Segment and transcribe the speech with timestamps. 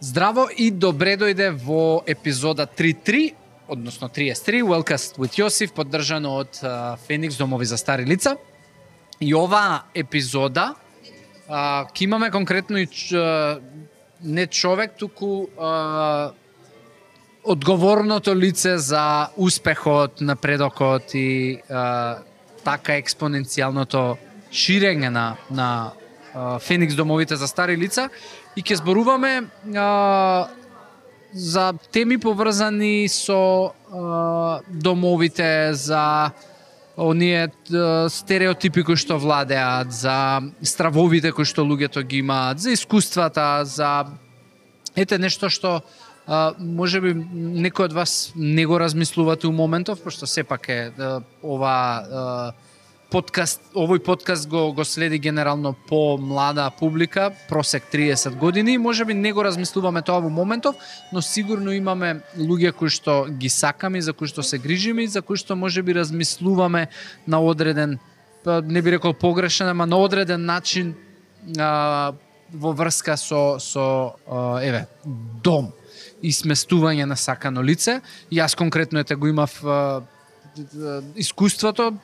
[0.00, 3.32] Здраво и добре дојде во епизода 3.3,
[3.68, 6.60] односно 33, Wellcast with Јосиф, поддржано од
[7.06, 8.36] Феникс Домови за стари лица.
[9.20, 10.74] И оваа епизода
[11.48, 13.60] а, ке имаме конкретно и ч, а,
[14.20, 16.32] не човек, туку а,
[17.44, 22.20] одговорното лице за успехот, напредокот и а,
[22.64, 24.18] така експоненцијалното
[24.52, 25.92] ширење на, на
[26.60, 28.10] Феникс домовите за стари лица
[28.56, 29.46] и ќе зборуваме
[29.76, 30.48] а,
[31.32, 36.30] за теми поврзани со а, домовите, за
[36.96, 37.48] оние
[38.08, 44.08] стереотипи кои што владеат, за стравовите кои што луѓето ги имаат, за искуствата, за
[44.96, 45.82] ете нешто што
[46.24, 51.20] а, може би некој од вас не го размислувате у моментов, пошто сепак е а,
[51.44, 52.52] ова а,
[53.10, 59.14] подкаст, овој подкаст го, го следи генерално по млада публика, просек 30 години, може би
[59.14, 60.76] не го размислуваме тоа во моментов,
[61.12, 65.22] но сигурно имаме луѓе кои што ги сакаме, за кои што се грижиме и за
[65.22, 66.88] кои што може би размислуваме
[67.26, 67.98] на одреден,
[68.44, 70.94] па, не би рекол погрешен, ама на одреден начин
[71.58, 72.12] а,
[72.52, 74.86] во врска со, со а, еве,
[75.42, 75.70] дом
[76.22, 78.00] и сместување на сакано лице.
[78.32, 80.02] Јас конкретно ете го имав а,
[81.14, 81.94] искуството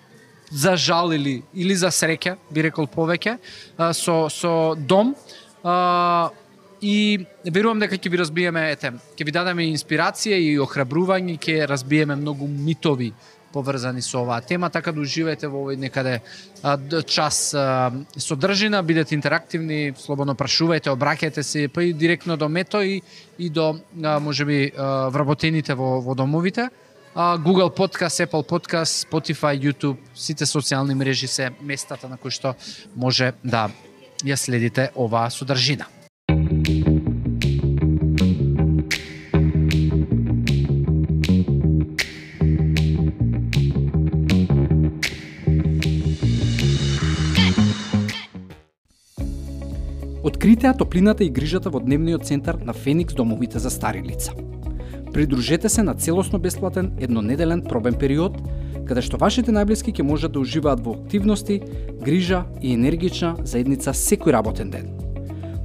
[0.52, 3.38] за жал или или за среќа, би рекол повеќе,
[3.92, 5.14] со со дом.
[5.64, 6.30] А,
[6.82, 12.16] и верувам дека ќе ви разбиеме, ете, ќе ви дадеме инспирација и охрабрување, ќе разбиеме
[12.18, 13.12] многу митови
[13.52, 16.20] поврзани со оваа тема, така да уживајте во овој некаде
[17.06, 17.52] час
[18.16, 23.02] содржина, бидете интерактивни, слободно прашувајте, обраќајте се па и директно до Мето и,
[23.38, 26.70] и до можеби вработените во, во домовите.
[27.14, 32.54] Google Podcast, Apple Podcast, Spotify, YouTube, сите социјални мрежи се местата на кои што
[32.96, 33.68] може да
[34.24, 35.84] ја следите оваа содржина.
[50.24, 54.32] Открите топлината и грижата во дневниот центар на Феникс домовите за стари лица.
[55.12, 58.38] Придружете се на целосно бесплатен еднонеделен пробен период,
[58.88, 61.60] каде што вашите најблиски ќе можат да уживаат во активности,
[62.00, 64.88] грижа и енергична заедница секој работен ден.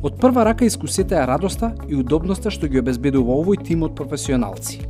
[0.04, 4.84] Од прва рака искусете ја радоста и удобноста што ги обезбедува овој тим од професионалци.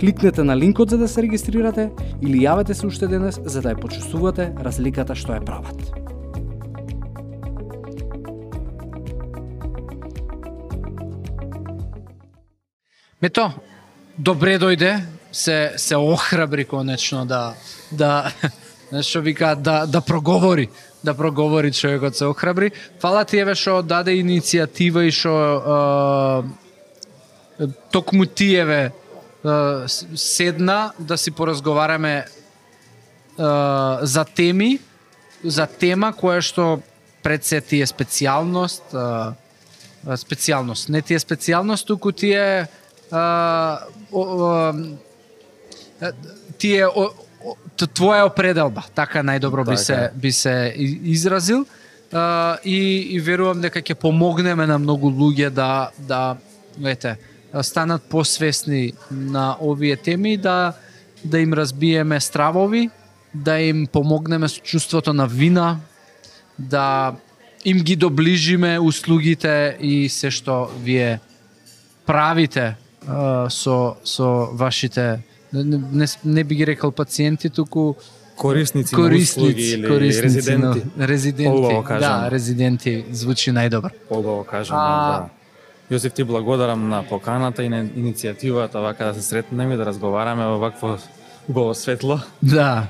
[0.00, 1.90] Кликнете на линкот за да се регистрирате
[2.22, 5.76] или јавете се уште денес за да ја почувствувате разликата што ја прават.
[13.22, 13.52] Мето,
[14.22, 15.00] добре дојде,
[15.32, 17.54] се се охрабри конечно да
[17.92, 18.32] да
[18.92, 20.68] нешто вика да да проговори,
[21.04, 22.70] да проговори човекот се охрабри.
[23.00, 25.34] Фала ти еве што даде иницијатива и што
[27.90, 28.92] токму ти еве
[30.14, 32.24] седна да си поразговараме
[34.02, 34.78] за теми,
[35.44, 36.78] за тема која што
[37.22, 38.86] пред се ти е специјалност,
[40.06, 42.68] специјалност, не ти е специјалност, туку ти е
[46.58, 46.86] тие
[47.76, 51.66] твоја определба, така најдобро би се би се изразил.
[52.12, 56.36] Uh, и, и верувам дека ќе помогнеме на многу луѓе да да
[56.84, 57.16] ете
[57.62, 60.74] станат посвесни на овие теми да
[61.24, 62.90] да им разбиеме стравови,
[63.34, 65.80] да им помогнеме со чувството на вина,
[66.58, 67.14] да
[67.64, 71.20] им ги доближиме услугите и се што вие
[72.06, 72.76] правите
[73.48, 77.96] со со вашите не, не, не би ги рекал пациенти, туку
[78.36, 80.82] корисници, корисници или корисници, резиденти.
[80.96, 83.90] Но, резиденти, Поубаво да, резиденти звучи најдобар.
[84.08, 85.28] Поубаво кажам, А- да.
[85.90, 90.46] Јосиф, ти благодарам на поканата и на иницијативата вака да се сретнеме и да разговараме
[90.46, 90.98] во вакво
[91.48, 92.20] убаво светло.
[92.42, 92.86] Да,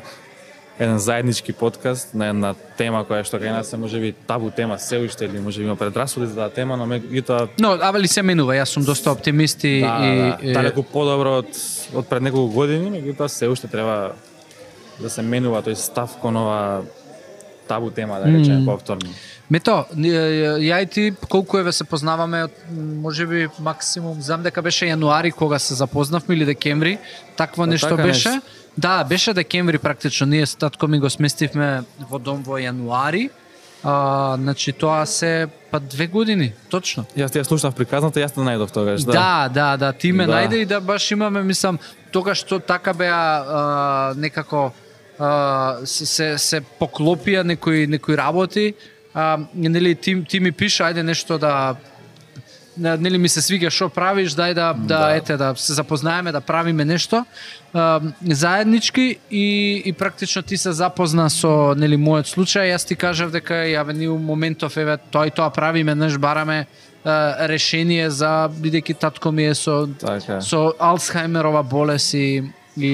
[0.78, 5.02] Еден заеднички подкаст на една тема која што кај нас се можеби табу тема се
[5.04, 8.72] уште или можеби има предрасуди за таа тема, но меѓутоа но авали се менува, јас
[8.72, 11.52] сум доста оптимист и, да, и, да, и далеку подобро од
[11.92, 14.16] од пред неколку години, меѓутоа се уште треба
[14.98, 16.82] да се менува тој став кон ова
[17.68, 19.12] табу тема, да речеме повторно.
[19.50, 22.56] Мето, ја и ти колку еве се познаваме, од,
[23.04, 26.98] можеби максимум, знам дека беше јануари кога се запознавме или декември,
[27.36, 28.28] такво нешто така беше.
[28.30, 28.61] нешто.
[28.78, 33.30] Да, беше декември практично, ние с татко ми го сместивме во дом во јануари.
[33.84, 37.04] А, значи тоа се па две години, точно.
[37.16, 39.12] Јас ти ја слушнав приказната, јас те најдов тогаш, да.
[39.12, 40.32] Да, да, да, ти ме Да.
[40.32, 41.78] најде и да баш имаме, мислам,
[42.12, 44.72] тогаш што така беа а, некако
[45.18, 48.74] а, се, се, се поклопија некои некои работи,
[49.14, 51.74] а, нели ти, ти ми пише ајде нешто да
[52.76, 55.16] нели ми се свиѓа што правиш, дај да да, Да.
[55.16, 57.24] ете да се запознаеме, да правиме нешто
[57.74, 63.30] а, заеднички и и практично ти се запозна со нели мојот случај, јас ти кажав
[63.30, 66.66] дека ја ни у моментов еве тоа и тоа правиме, неш бараме
[67.04, 70.40] а, решение за бидејќи татко ми е со Така.
[70.40, 72.42] со Алцхаймерова болест и,
[72.76, 72.92] и,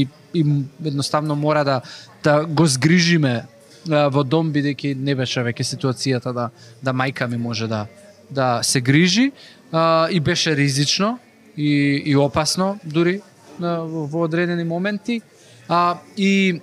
[0.00, 0.44] и, и
[0.84, 1.80] едноставно мора да,
[2.22, 3.44] да го згрижиме
[3.86, 6.50] во дом бидејќи не беше веќе ситуацијата да
[6.82, 7.86] да мајка ми може да
[8.30, 9.32] да се грижи
[9.72, 11.18] а, и беше ризично
[11.56, 13.20] и, и опасно дури
[13.62, 15.20] а, во, одредени моменти.
[15.68, 16.60] А, и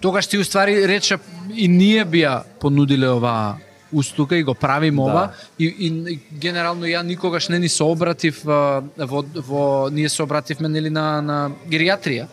[0.00, 1.18] тогаш ти уствари рече
[1.54, 3.58] и ние бија понудиле оваа
[3.92, 5.02] устука и го правиме Да.
[5.02, 5.30] ова.
[5.58, 10.22] И, и, и генерално ја никогаш не ни се обратив а, во, во ние се
[10.22, 12.26] обративме нели на на гериатрија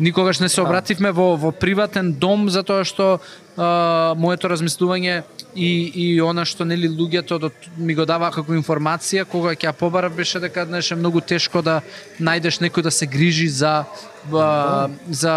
[0.00, 3.18] никогаш не се обративме во во приватен дом затоа што
[3.56, 5.22] а, моето размислување
[5.54, 9.72] и и она што нели луѓето до, ми го дава како информација кога ќе ја
[9.72, 11.80] побарав беше дека знаеш е многу тешко да
[12.20, 13.84] најдеш некој да се грижи за
[14.32, 15.34] а, за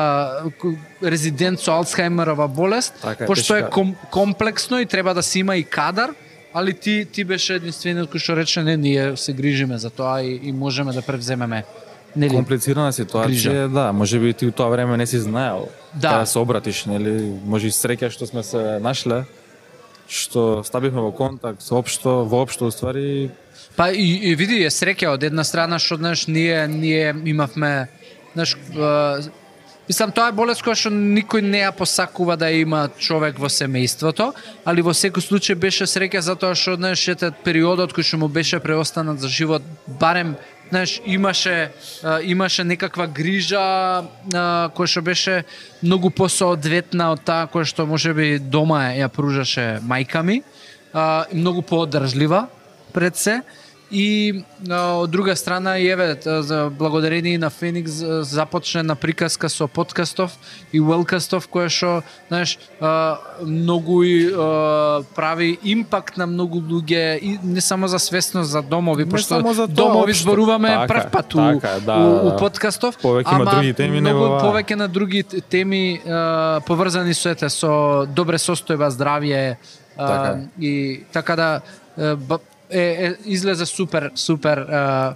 [1.03, 3.71] резидент со Алцхаймерова болест, Така пошто е тешка.
[3.71, 6.13] ком, комплексно и треба да се има и кадар,
[6.53, 10.39] али ти ти беше единствениот кој што рече не ние се грижиме за тоа и,
[10.43, 11.63] и можеме да превземеме
[12.15, 12.33] нели?
[12.33, 15.67] Комплицирана ситуација, да, може би ти у тоа време не си знаел.
[15.93, 16.25] Да.
[16.25, 19.23] се обратиш, нели, може и среќа што сме се нашле,
[20.09, 23.29] што стабивме во контакт воопшто, воопшто уствари
[23.75, 27.87] Па и, и види е среќа од една страна што знаеш ние ние имавме
[28.33, 28.57] знаеш
[29.89, 34.27] Мислам, тоа е болест која што никој не ја посакува да има човек во семејството,
[34.61, 38.59] али во секој случај беше среќа затоа што знаеш ете периодот кој што му беше
[38.61, 40.35] преостанат за живот, барем
[40.69, 41.71] знаеш имаше
[42.03, 44.03] а, имаше некаква грижа а,
[44.75, 45.43] која што беше
[45.81, 50.41] многу посоодветна од таа која што можеби дома ја пружаше мајка ми,
[50.93, 52.47] а, и многу поодржлива
[52.93, 53.41] пред се
[53.91, 57.91] и а, од друга страна и еве за благодарение на Феникс
[58.21, 60.37] започне на приказка со подкастов
[60.73, 67.39] и Велкастов која што знаеш а, многу и а, прави импакт на многу луѓе и
[67.43, 70.23] не само за свесност за домови Не пошто само за тоа, домови општо.
[70.23, 72.37] зборуваме Така прв пат у, така да, у, да, у да.
[72.37, 74.41] подкастов Повеќе има ама други теми многу него оваа.
[74.45, 79.57] повеќе на други теми а, поврзани со ете со добре состојба здравје
[79.97, 81.61] а, Така и така да
[82.69, 85.15] е, е, е излезе супер супер а,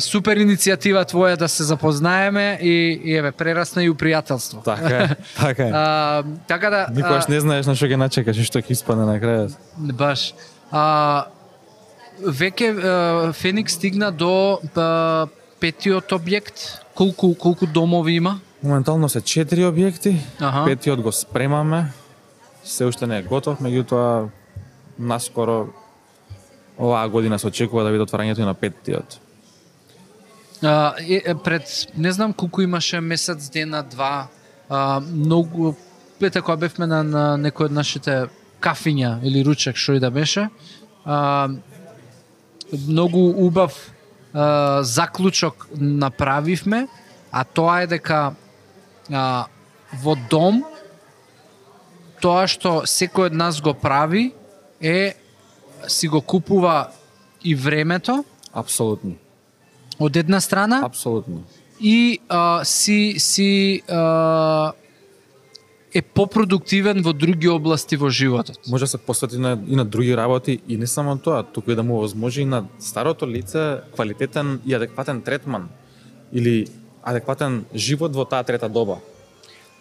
[0.00, 4.64] супер иницијатива твоја да се запознаеме и, и еве прерасна и у пријателство.
[4.64, 5.70] така е, така е.
[5.74, 9.16] А, така да Никогаш не знаеш на што ќе начекаш и што ќе испадне на
[9.20, 9.56] крајот.
[9.96, 10.34] Баш.
[10.70, 11.26] А,
[12.20, 15.26] веќе Феникс стигна до а,
[15.60, 16.80] петиот објект.
[16.94, 18.40] Колку колку домови има?
[18.62, 20.64] Моментално се четири објекти, Аха.
[20.66, 21.92] петиот го спремаме,
[22.64, 24.28] се уште не е готов, меѓутоа
[24.98, 25.72] наскоро
[26.78, 29.18] оваа година се очекува да биде отварањето и на петтиот.
[30.62, 34.28] А, е, е, пред не знам колку имаше месец дена два
[34.68, 35.74] а, многу
[36.20, 38.14] ете кога така, бевме на, на некој од нашите
[38.62, 40.48] кафиња или ручек што и да беше
[41.04, 41.48] а,
[42.88, 43.74] многу убав
[44.32, 46.86] а, заклучок направивме
[47.32, 48.34] а тоа е дека
[49.10, 49.46] а,
[49.98, 50.62] во дом
[52.22, 54.30] тоа што секој од нас го прави
[54.78, 55.14] е
[55.88, 56.88] си го купува
[57.44, 59.14] и времето Апсолутно,
[59.98, 61.42] од една страна апсолутно.
[61.80, 64.72] и а, си си а,
[65.94, 68.58] е попродуктивен во други области во животот.
[68.68, 71.74] Може да се посвети на, и на други работи и не само тоа, туку и
[71.74, 75.68] да му возможи и на старото лице квалитетен и адекватен третман
[76.32, 76.66] или
[77.02, 79.00] адекватен живот во таа трета доба.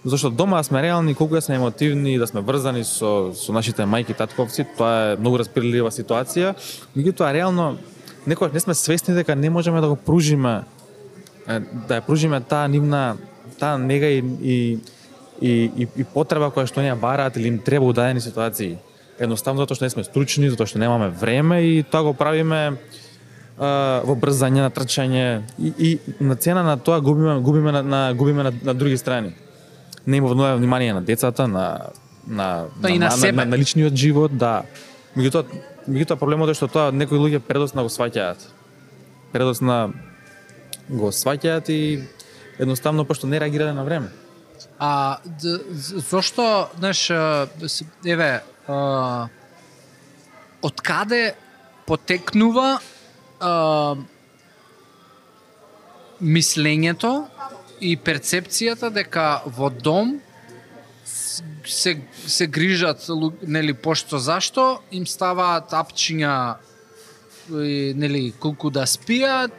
[0.05, 4.17] Зошто дома сме реални, колку да сме емотивни, да сме врзани со, со нашите мајки,
[4.17, 6.55] татковци, тоа е многу распирлива ситуација.
[6.97, 7.75] Меѓутоа, реално,
[8.25, 10.63] некогаш не сме свесни дека не можеме да го пружиме,
[11.45, 13.17] да ја пружиме таа нивна,
[13.59, 14.55] таа нега и, и,
[15.41, 15.51] и,
[15.85, 18.79] и, и потреба која што не ја бараат или им треба у дадени ситуации.
[19.21, 22.73] Едноставно затоа што не сме стручни, затоа што немаме време и тоа го правиме
[23.61, 28.49] во брзање, на трчање и, и на цена на тоа губиме губиме на, на губиме
[28.49, 29.35] на, на други страни.
[30.07, 31.79] Не има внове внимание на децата, на
[32.27, 33.45] на на на, себе.
[33.45, 34.63] на, на личниот живот, да.
[35.17, 35.45] Меѓутоа,
[35.89, 38.39] меѓутоа проблемот е што тоа некои луѓе предосна го сваќаат.
[39.33, 39.91] Предосна
[40.89, 42.03] го сваќаат и
[42.59, 44.11] едноставно пошто не реагирале на време.
[44.79, 45.19] А
[46.09, 47.09] зошто, знаеш,
[48.05, 49.27] еве, а,
[50.61, 51.33] од каде
[51.85, 52.79] потекнува
[53.39, 53.95] а,
[56.21, 57.25] мислењето
[57.81, 60.19] и перцепцијата дека во дом
[61.65, 61.97] се
[62.27, 63.07] се грижат
[63.41, 66.35] нели пошто зашто им ставаат апчиња
[67.49, 69.55] нели колку да спијат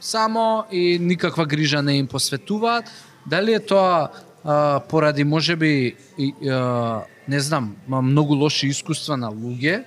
[0.00, 2.84] само и никаква грижа не им посветуваат.
[3.26, 4.10] Дали е тоа
[4.44, 9.84] а, поради можеби и, а, не знам, многу лоши искуства на луѓе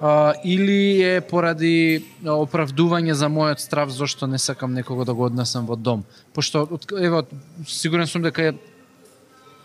[0.00, 5.66] а, или е поради оправдување за мојот страв зашто не сакам некого да го однесам
[5.66, 6.04] во дом.
[6.34, 7.22] Пошто од- ево
[7.66, 8.52] сигурен сум дека е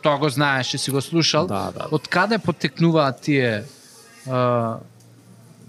[0.01, 1.47] тоа го знаеш и си го слушал.
[1.47, 1.87] Да, да.
[1.91, 3.63] Од каде потекнуваат тие
[4.25, 4.77] а,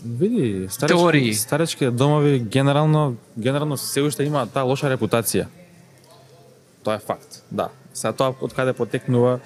[0.03, 1.35] Види, Теории.
[1.35, 5.47] старечки, старечки домови генерално генерално се уште имаат таа лоша репутација.
[6.85, 7.69] Тоа е факт, да.
[7.93, 9.41] Сега тоа од каде потекнува,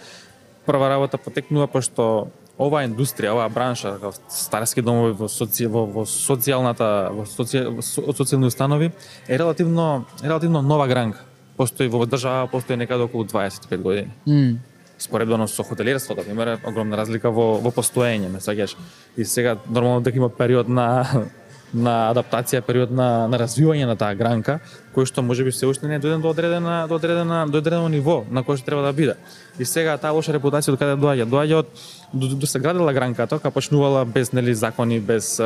[0.66, 3.96] прва работа потекнува пошто оваа индустрија, оваа бранша,
[4.28, 8.92] старски домови во, соци, во, во социјалната, во, соци, со- социјални установи,
[9.28, 11.24] е релативно, е релативно нова гранка.
[11.56, 14.58] Постои во држава, постои некаде околу 25 години м,
[14.98, 18.76] споредбено со хотелиерството, например, е огромна разлика во во постоење, ме сеќаш.
[19.16, 21.06] И сега нормално дека има период на
[21.74, 24.60] на адаптација, период на на развивање на таа гранка,
[24.94, 28.24] кој што можеби се уште не е дојден до одредена до одредена до одредено ниво
[28.30, 29.16] на кој што треба да биде.
[29.58, 31.26] И сега таа лоша репутација од каде доаѓа?
[31.26, 31.66] Доаѓа од
[32.14, 35.40] до, до се градела гранката, кога почнувала без нели закони, без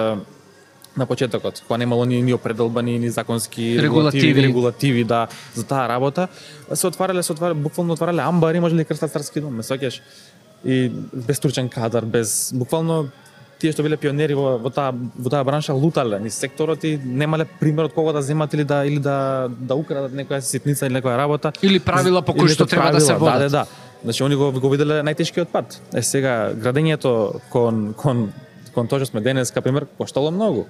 [0.97, 3.83] на почетокот, кога немало ни, ни определбани, ни законски Регулативи.
[3.83, 6.29] регулативи, регулативи да, за таа работа,
[6.75, 10.01] се отварале, се отварале, буквално отварале амбари, можеле да крстат царски дом, ме сеќаш?
[10.67, 13.09] И без стручен кадар, без буквално
[13.59, 17.47] тие што биле пионери во, во таа во таа бранша лутале низ секторот и немале
[17.61, 21.17] пример од кого да земат или да или да да украдат некоја ситница или некоја
[21.19, 21.53] работа.
[21.63, 23.51] Или правила по кои што треба да се правила, водат.
[23.53, 23.88] Да, да, да.
[24.05, 25.81] Значи они го, го виделе најтешкиот пат.
[25.95, 28.29] Е сега градењето кон кон
[28.75, 30.67] кон тоа што сме денеска пример коштало многу.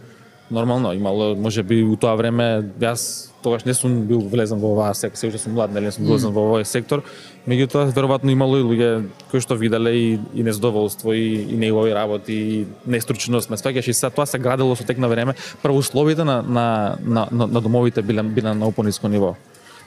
[0.50, 5.18] Нормално, имало можеби у тоа време јас тогаш не сум бил влезен во оваа сектор,
[5.18, 7.02] се уште сум млад, нели не сум влезен во овој сектор.
[7.46, 8.88] Меѓутоа веројатно имало и луѓе
[9.30, 13.92] кои што виделе и, и незадоволство и, и неубави работи и нестручност, ме сваќаш и
[13.92, 15.36] сега тоа се градело со тек на време.
[15.62, 19.36] Прво условите на на на, на, на домовите биле биле на упониско ниво.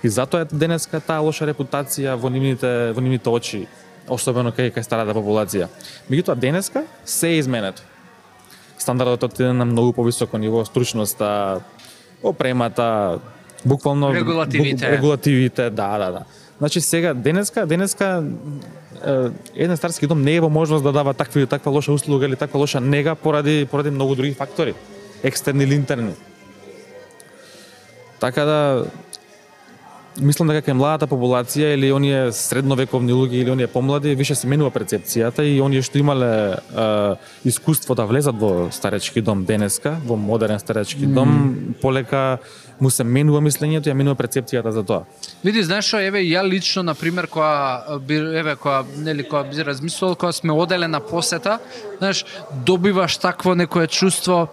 [0.03, 3.67] И затоа е денеска таа лоша репутација во нивните во нивните очи,
[4.09, 5.67] особено кај кај старата популација.
[6.09, 7.81] Меѓутоа денеска се е изменето.
[8.77, 11.61] Стандардот отиде на многу повисоко ниво, стручноста,
[12.23, 13.19] опремата,
[13.65, 14.85] буквално Регулативите.
[14.85, 16.23] бук- регулативите, да, да, да.
[16.57, 18.23] Значи сега денеска, денеска
[19.55, 22.59] еден старски дом не е во можност да дава такви таква лоша услуга или таква
[22.59, 24.73] лоша нега поради поради многу други фактори,
[25.23, 26.13] екстерни или интерни.
[28.19, 28.85] Така да
[30.19, 34.71] мислам дека кај младата популација или оние средновековни луѓе или оние помлади више се менува
[34.75, 36.87] перцепцијата и оние што имале е,
[37.47, 42.39] искуство да влезат во старечки дом денеска, во модерен старечки дом, полека
[42.81, 45.05] му се менува мислењето и ја менува прецепцијата за тоа.
[45.43, 49.65] Види, знаеш што, еве ја лично на пример кога би еве кога нели кога би
[49.65, 51.59] размислувал кога сме оделе на посета,
[51.97, 52.25] знаеш,
[52.65, 54.47] добиваш такво некое чувство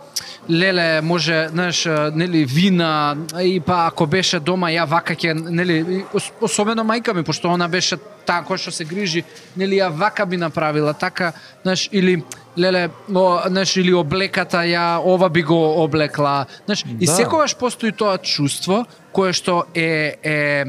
[0.50, 6.04] леле може, знаеш, нели вина и па ако беше дома ја вака ќе нели
[6.40, 7.97] особено мајка ми пошто она беше
[8.28, 9.25] таа која што се грижи,
[9.56, 11.32] нели ја вака би направила така,
[11.62, 12.23] знаеш, или
[12.58, 17.14] леле, о, знаеш, или облеката ја ова би го облекла, знаеш, и Да.
[17.16, 20.64] секогаш постои тоа чувство кое што е е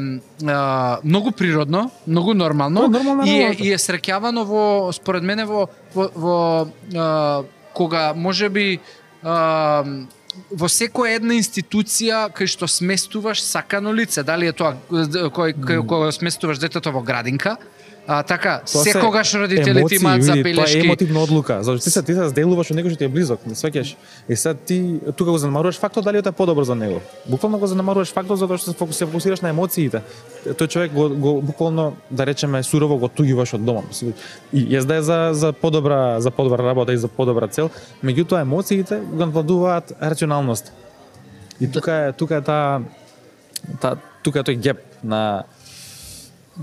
[0.47, 5.23] а, многу природно, многу нормално Тоа е нормална и е и е среќавано во според
[5.23, 6.37] мене во во, во
[6.95, 8.79] а, кога можеби
[10.51, 16.11] во секоја една институција кај што сместуваш сакано лице, дали е тоа кој кој кој
[16.15, 17.57] сместуваш детето во градинка,
[18.09, 20.79] а, така Тоа се секогаш родителите имаат види, Тоа е забелешки.
[20.79, 23.53] емотивна одлука, зашто ти се ти се зделуваш од некој што ти е близок, не
[23.53, 23.95] сваќаш.
[24.25, 24.77] И сега ти
[25.13, 26.97] тука го занемаруваш фактот дали тоа е подобро за него.
[27.27, 30.01] Буквално го занемаруваш фактот затоа што се фокус- се фокусираш на емоциите.
[30.47, 33.85] Тој човек го, го буквално да речеме сурово го туѓуваш од дома.
[34.53, 37.69] И јас да е за за подобра за подобра работа и за подобра цел,
[38.01, 40.73] меѓутоа емоциите го надвладуваат рационалност.
[41.59, 42.81] И тука е тука е таа
[43.79, 45.43] та, тука е тој геп на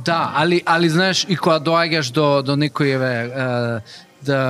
[0.04, 3.14] Да, али али знаеш и кога доаѓаш до до некој еве
[4.22, 4.40] да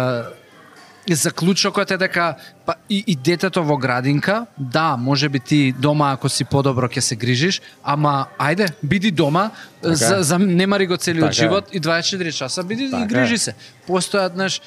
[1.15, 2.35] заклучокот е дека
[2.67, 7.01] па и, и детето во градинка, да, може би ти дома ако си подобро ќе
[7.01, 9.51] се грижиш, ама ајде, биди дома,
[9.83, 13.39] Така за, за немари го целиот Така живот и 24 часа биди Така и грижи
[13.39, 13.55] се.
[13.87, 14.61] Постојат, знаеш,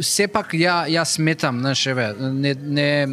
[0.00, 3.06] сепак ја ја сметам, знаеш, еве, не не е,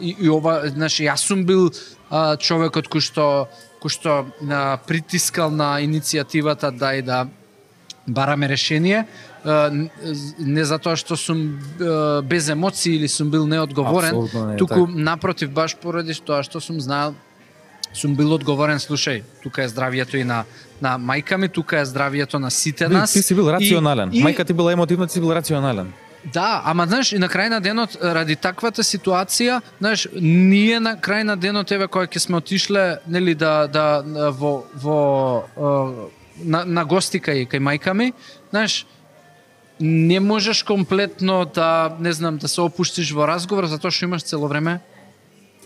[0.00, 1.70] и, и ова, знаеш, јас сум бил
[2.10, 3.48] а, човекот кој што
[3.86, 7.26] кој што а, притискал на иницијативата да и да
[8.06, 9.06] бараме решение,
[10.38, 11.58] не затоа што сум
[12.24, 14.92] без емоции или сум бил неодговорен, не туку така.
[14.94, 17.14] напротив баш поради тоа што сум знаел
[17.94, 20.44] сум бил одговорен, слушај, тука е здравието и на
[20.82, 23.12] на мајка ми, тука е здравието на сите Ти, нас.
[23.12, 24.10] ти си бил рационален.
[24.12, 25.92] И, и, Мајка ти била емотивна, ти си бил рационален.
[26.32, 31.22] Да, ама знаеш, и на крај на денот, ради таквата ситуација, знаеш, ние на крај
[31.22, 34.02] на денот, еве, кој ќе сме отишле, нели, да, да,
[34.34, 34.98] во, во,
[36.42, 38.12] на, на гости кај, кај мајка ми,
[38.50, 38.86] знаеш,
[39.80, 44.48] не можеш комплетно да, не знам, да се опуштиш во разговор, затоа што имаш цело
[44.50, 44.80] време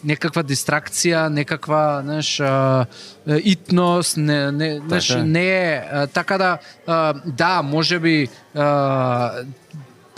[0.02, 2.30] некаква дистракција, некаква, знаеш,
[3.44, 5.24] итност, не, не, знаеш, Така е.
[5.24, 6.58] не е, така да,
[7.26, 9.44] да, можеби а,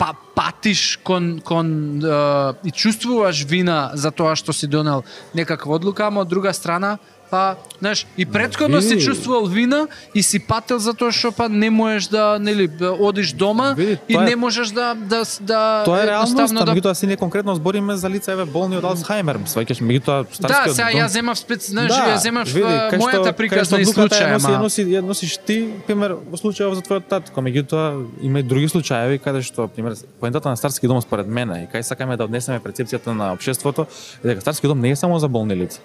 [0.03, 6.07] па, патиш кон, кон а, и чувствуваш вина за тоа што си донел некаква одлука,
[6.11, 6.97] ама од друга страна,
[7.33, 9.05] па, знаеш, и предходно си види.
[9.05, 13.97] чувствувал вина и си пател затоа што па не можеш да, нели, одиш дома Види,
[14.07, 16.65] и тоа е- не можеш да да да Тоа е реалност, едноставно да...
[16.65, 20.35] да меѓутоа си не конкретно збориме за лица еве болни од Алцхаймер, сваќаш меѓутоа Да,
[20.35, 20.99] старскиот сега дом...
[21.01, 24.61] ја земав спец, знаеш, ја земав види, кај мојата приказна и случај, ја носи, ама
[24.67, 29.17] носи, ја носиш ти, пример, во случајот за твојот татко, меѓутоа има и други случаеви
[29.17, 33.17] каде што, пример, поентата на старски дом според мене и кај сакаме да однесеме перцепцијата
[33.17, 33.89] на општеството,
[34.21, 35.81] е дека старски дом не е само за болни лица,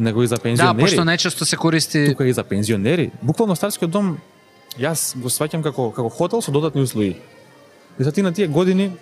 [0.00, 0.82] него и за да, пензионери.
[0.82, 3.10] пошто најчесто се користи тука и за пензионери.
[3.22, 4.18] Буквално старскиот дом
[4.78, 7.16] јас го сваќам како како хотел со додатни услуги.
[7.98, 8.92] И за ти на тие години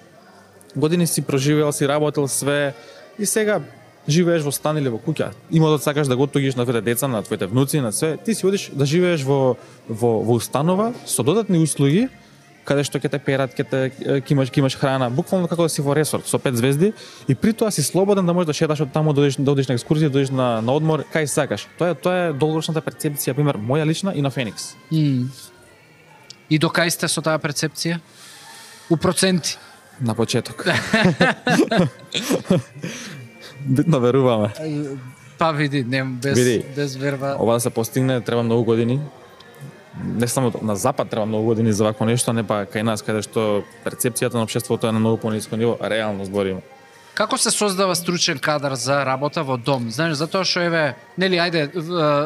[0.77, 2.75] години си проживеал, си работел све
[3.19, 3.61] и сега
[4.09, 5.33] живееш во стан или во куќа.
[5.51, 8.17] Имот сакаш да го тугиш на твоите деца, на твоите внуци, на све.
[8.17, 9.57] Ти си одиш да живееш во
[9.89, 12.09] во во установа со додатни услуги
[12.69, 13.81] каде што ќе те перат, ќе те
[14.21, 16.93] ќе имаш ќе имаш храна, буквално како да си во ресорт со пет звезди
[17.29, 19.69] и при тоа си слободен да можеш да шеташ од таму, да одиш да одиш
[19.71, 21.67] на екскурзија, да одиш на на одмор, кај сакаш.
[21.79, 24.75] Тоа е тоа е долгорочната перцепција, пример моја лична и на Феникс.
[24.93, 25.31] М.
[26.51, 28.01] И до кај сте со таа перцепција?
[28.91, 29.57] У проценти.
[30.01, 30.65] На почеток.
[33.67, 34.53] Битно веруваме.
[35.39, 36.65] Па види, не без Види.
[36.77, 37.37] без верба.
[37.39, 39.01] Ова да се постигне треба многу години.
[40.05, 43.23] Не само на запад треба многу години за вакво нешто, не па кај нас каде
[43.23, 46.61] што перцепцијата на општеството е на многу пониско ниво, реално збориме.
[47.19, 49.91] Како се создава стручен кадар за работа во дом?
[49.91, 51.65] Знаеш, затоа што еве, нели, ајде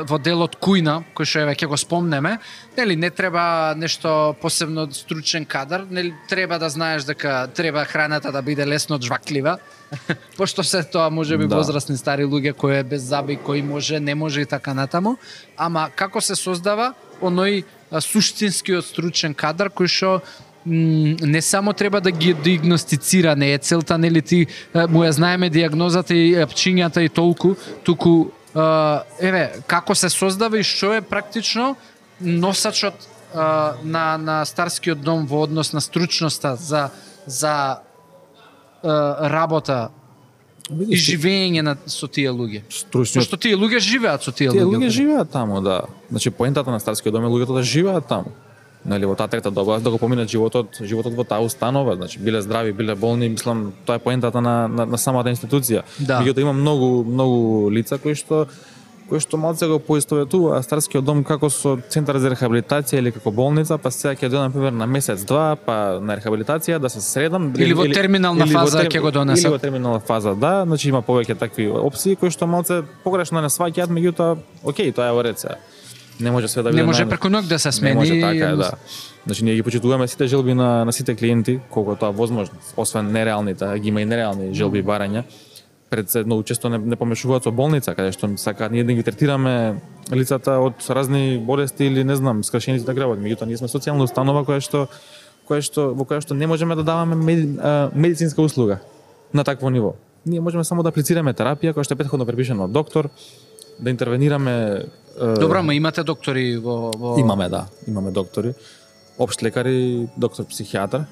[0.04, 2.39] во делот кујна, кој што еве ќе го спомнеме,
[2.76, 8.43] нели не треба нешто посебно стручен кадар, нели треба да знаеш дека треба храната да
[8.43, 9.56] биде лесно жваклива.
[10.37, 11.56] Пошто се тоа може би Да.
[11.56, 15.17] возрастни стари луѓе кои е без заби, кои може, не може и така натаму,
[15.56, 17.63] ама како се создава оној
[18.00, 20.21] суштинскиот стручен кадар кој што
[20.65, 26.15] не само треба да ги диагностицира, не е целта нели ти му ја знаеме диагнозата
[26.15, 28.30] и пчињата и толку, туку
[29.19, 31.76] еве како се создава и што е практично
[32.21, 32.95] носачот
[33.35, 36.91] на на старскиот дом во однос на стручноста за
[37.26, 37.80] за
[38.85, 39.91] работа
[40.71, 42.63] и живење на со тие луѓе.
[42.71, 44.89] Стручниот Пошто тие луѓе живеат со тие, Тие луѓе луѓе.
[44.89, 45.83] живеат таму, да.
[46.11, 48.33] Значи поентата на старскиот дом е луѓето да живеат таму.
[48.85, 52.41] Нели во таа трета доба да го поминат животот, животот во таа установа, значи биле
[52.43, 55.83] здрави, биле болни, мислам тоа е поентата на на, на самата институција.
[56.01, 56.19] Да.
[56.23, 58.47] Меѓутоа има многу многу лица кои што
[59.13, 63.77] кои што малце го поистоветува старскиот дом како со центар за рехабилитација или како болница,
[63.77, 67.77] па сега ќе дојдам пример на месец два, па на рехабилитација да се средам Или
[67.77, 69.45] во терминална или фаза ќе го донесат.
[69.45, 73.53] Или во терминална фаза, да, значи има повеќе такви опции кои што малце погрешно не
[73.53, 75.61] сваќаат, меѓутоа, окей, тоа е во ред сега.
[76.21, 77.95] Не може све да биде Не може преку ног да се Не смени.
[77.95, 78.71] може така е, да.
[79.27, 83.13] Значи ние ги почитуваме сите желби на на сите клиенти, колку тоа е возможно, освен
[83.13, 85.25] нереалните, ги има и нереални желби барања.
[85.93, 89.02] Пред се многу често не, не помешуваат со болница, каде што сакаат ние да ги
[89.05, 89.76] третираме
[90.09, 93.21] лицата од разни болести или не знам, скршеници да гребат.
[93.21, 94.87] Меѓутоа ние сме социјална установа која што
[95.45, 98.81] која што во која што не можеме да даваме меди, а, медицинска услуга
[99.37, 99.93] на такво ниво.
[100.25, 103.11] Ние можеме само да аплицираме терапија која што е претходно препишана од доктор,
[103.78, 104.57] да интервенираме
[105.21, 107.67] е, Добро, ама имате доктори во во Имаме, да.
[107.87, 108.55] Имаме доктори.
[109.19, 111.05] Општ лекари, доктор психијатар.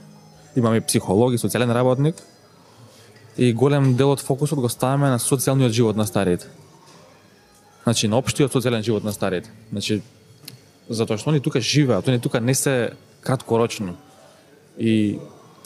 [0.56, 2.16] Имаме психолог и социјален работник.
[3.40, 6.44] И голем дел од фокусот го ставаме на социјалниот живот на старите.
[7.84, 9.48] Значи, на општиот социјален живот на старите.
[9.72, 10.02] Значи,
[10.92, 12.92] затоа што они тука живеат, они тука не се
[13.24, 13.96] краткорочно.
[14.76, 15.18] И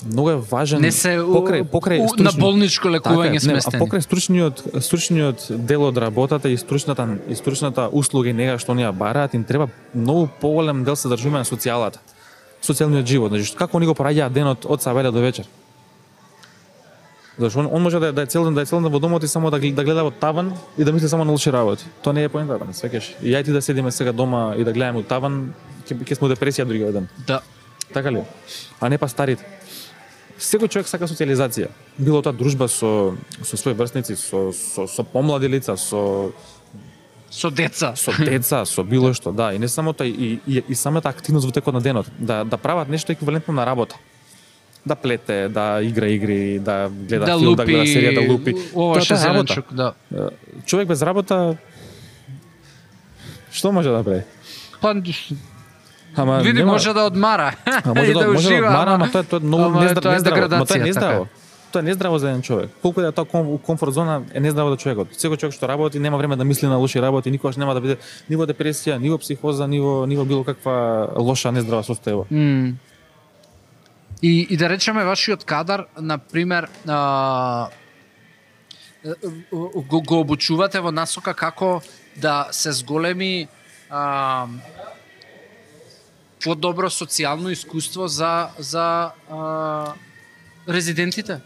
[0.06, 3.82] многу е важен Не се покрај покрај у- на болничко лекување Така е, не, сместени.
[3.82, 8.72] А покрај стручниот стручниот дел од работата и стручната и стручната услуга и нега што
[8.72, 11.98] они ја бараат, им треба многу поголем дел се држиме на социјалата.
[12.62, 15.46] Социјалниот живот, значи како они го праќаат денот од сабеле до вечер.
[17.38, 18.98] Зашто он, он може да, е- да е цел ден да е цел ден во
[18.98, 21.84] домот и само да, да гледа во таван и да мисли само на лоши работи.
[22.02, 23.14] Тоа не е поентата, свекеш.
[23.22, 25.54] И јај ти да седиме сега дома и да гледаме у таван,
[25.86, 27.08] ќе ќе сме депресија другиот ден.
[27.26, 27.40] Да.
[27.92, 28.22] Така ли?
[28.80, 29.44] А не па старите.
[30.38, 31.68] Секој човек сака социализација.
[31.98, 36.30] Било тоа дружба со со своји врсници, со со, со помлади лица, со
[37.30, 37.96] Со деца.
[37.96, 41.46] со деца, со било што, да, и не само тоа и, и, и самата активност
[41.46, 43.96] во текот на денот, да да прават нешто еквивалентно на работа.
[44.86, 48.54] Да плете, да игра игри, да гледа да филм, лупи, да гледа серија, да лупи.
[48.74, 49.62] Ова е работа.
[49.72, 49.92] да.
[50.66, 51.56] Човек без работа
[53.52, 54.22] што може да прави?
[54.80, 54.94] Па
[56.16, 59.20] Ама види нема- може да одмара А може да, да може да одмара, ама тоа
[59.20, 61.26] е тоа е многу нездраво, ама тоа е така нездраво.
[61.72, 62.70] Тоа е нездраво за еден човек.
[62.82, 65.08] Колку да е тоа ком, комфорт зона е нездраво за човекот.
[65.10, 67.96] Секој човек што работи нема време да мисли на лоши работи, никогаш нема да биде
[68.30, 72.30] ни во депресија, ни во психоза, ни во, ни во било каква лоша нездрава состојба.
[72.30, 72.78] М.
[74.24, 77.68] И, и да речеме вашиот кадар, на пример, а,
[79.52, 81.82] го, го обучувате во насока како
[82.16, 83.48] да се зголеми
[83.90, 84.46] а,
[86.40, 89.92] подобро социјално искуство за за а,
[90.68, 91.40] резидентите.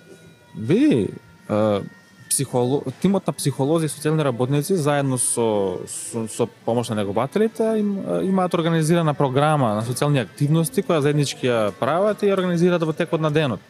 [0.55, 1.09] Види,
[1.49, 1.83] а,
[2.29, 2.83] психоло...
[3.01, 8.55] тимот на психолози и социјални работници заедно со, со, со помош на негователите им, имаат
[8.55, 13.31] организирана програма на социјални активности која заеднички ја прават и ја организираат во текот на
[13.31, 13.61] денот.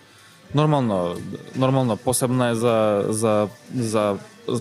[0.55, 1.17] Нормално,
[1.57, 4.17] нормално посебна е за за за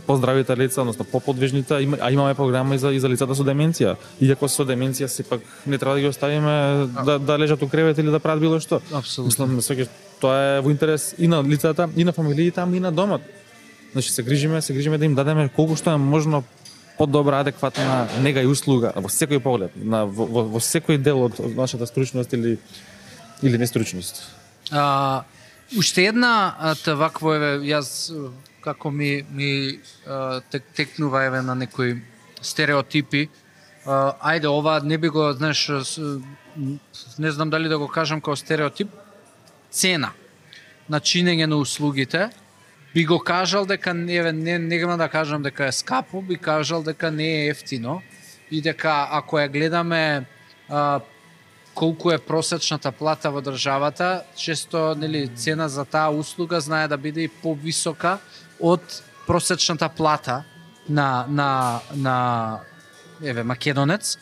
[0.06, 3.96] поздравите лица, односно поподвижните, а имаме програма и за и за лицата со деменција.
[4.20, 8.12] Иако со деменција сепак не треба да ги оставиме да да лежат у кревет или
[8.12, 8.82] да прават било што.
[8.92, 9.48] Апсолутно.
[9.48, 9.88] Мислам,
[10.20, 13.22] тоа е во интерес и на лицата, и на фамилиите, ама и на домот.
[13.98, 16.44] Значи се грижиме, се грижиме да им дадеме колку што е можно
[16.98, 21.40] подобра, адекватна нега и услуга во секој поглед, на во, во, во секој дел од,
[21.42, 22.60] од нашата стручност или
[23.42, 24.22] или нестручност.
[24.70, 25.26] А,
[25.74, 28.14] уште една а, вакво еве јас
[28.62, 29.82] како ми ми
[30.54, 31.98] тек, текнува еве на некои
[32.42, 33.32] стереотипи.
[33.82, 35.72] А, ајде ова не би го знаеш
[37.18, 38.94] не знам дали да го кажам како стереотип
[39.72, 40.14] цена
[40.88, 42.30] на чинење на услугите
[42.94, 47.12] би го кажал дека не, не нема да кажам дека е скапо, би кажал дека
[47.12, 48.02] не е ефтино
[48.52, 50.26] и дека ако ја гледаме
[50.70, 51.00] а,
[51.74, 57.28] колку е просечната плата во државата, често нели цена за таа услуга знае да биде
[57.28, 58.18] и повисока
[58.60, 58.82] од
[59.28, 60.44] просечната плата
[60.90, 62.18] на на на
[63.22, 64.18] еве македонец.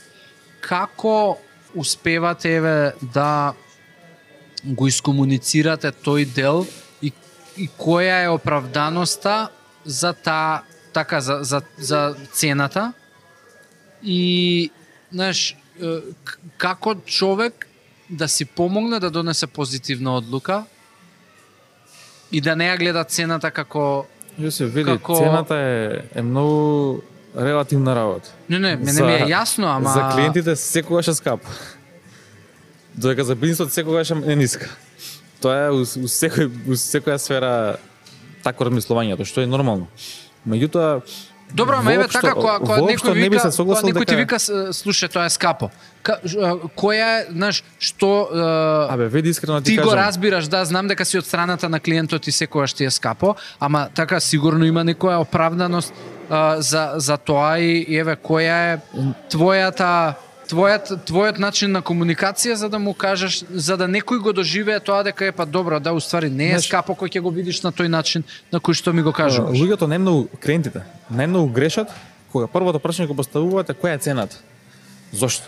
[0.59, 1.37] Како
[1.75, 3.53] успевате еве да
[4.65, 6.65] го искомуницирате тој дел
[7.57, 9.49] и, која е оправданоста
[9.85, 10.61] за таа
[10.93, 12.93] така за, за, за цената
[14.03, 14.71] и
[15.11, 15.57] знаеш
[16.57, 17.67] како човек
[18.09, 20.63] да си помогне да донесе позитивна одлука
[22.31, 24.05] и да не ја гледа цената како
[24.39, 27.01] Ја се види, Како- цената е, е многу
[27.37, 28.31] релативна работа.
[28.49, 31.49] не не мене ми е јасно ама За клиентите секогаш е скапо.
[32.95, 34.75] Додека за бизнисот секогаш е ниска.
[35.45, 37.53] Тоа е у, у секој у секоја сфера
[38.41, 39.85] тако размислувањето, што е нормално.
[40.41, 41.01] Меѓутоа
[41.53, 44.15] Добро, ама еве така кога кога некој не би вика, се согласил кога некој ти
[44.15, 45.69] дека- вика «С- слушај тоа е скапо.
[46.01, 46.17] Ка,
[46.73, 48.41] која е, знаеш, што е,
[48.89, 49.99] Абе, види искрено ти, ти го кажам.
[49.99, 53.87] разбираш, да, знам дека си од страната на клиентот и секогаш ти е скапо, ама
[53.93, 55.93] така сигурно има некоја оправданост
[56.29, 58.79] а, за за тоа и еве која е
[59.29, 60.13] твојата
[60.49, 65.03] твојат твојот начин на комуникација за да му кажеш за да некој го доживее тоа
[65.03, 67.71] дека е па добро да уствари не е Знаеш- скапо кој ќе го видиш на
[67.71, 69.57] тој начин на кој што ми го кажуваш.
[69.57, 71.89] Луѓето најмногу клиентите, најмногу грешат
[72.31, 74.37] кога првото прашање го поставуваат е која е цената.
[75.11, 75.47] Зошто?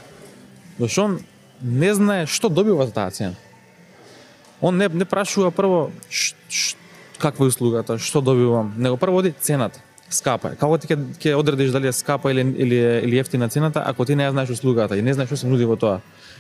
[0.79, 1.19] Зашто он
[1.62, 3.36] не знае што добива за таа цена.
[4.62, 6.75] Он не не прашува прво ш, ш,
[7.19, 9.79] каква е услугата, што добивам, него прво оди цената.
[10.09, 10.55] Скапа е.
[10.55, 14.15] Како ти ќе ќе одредиш дали е скапа или или или ефтина цената ако ти
[14.15, 15.99] не ја знаеш услугата и не знаеш што се нуди во тоа.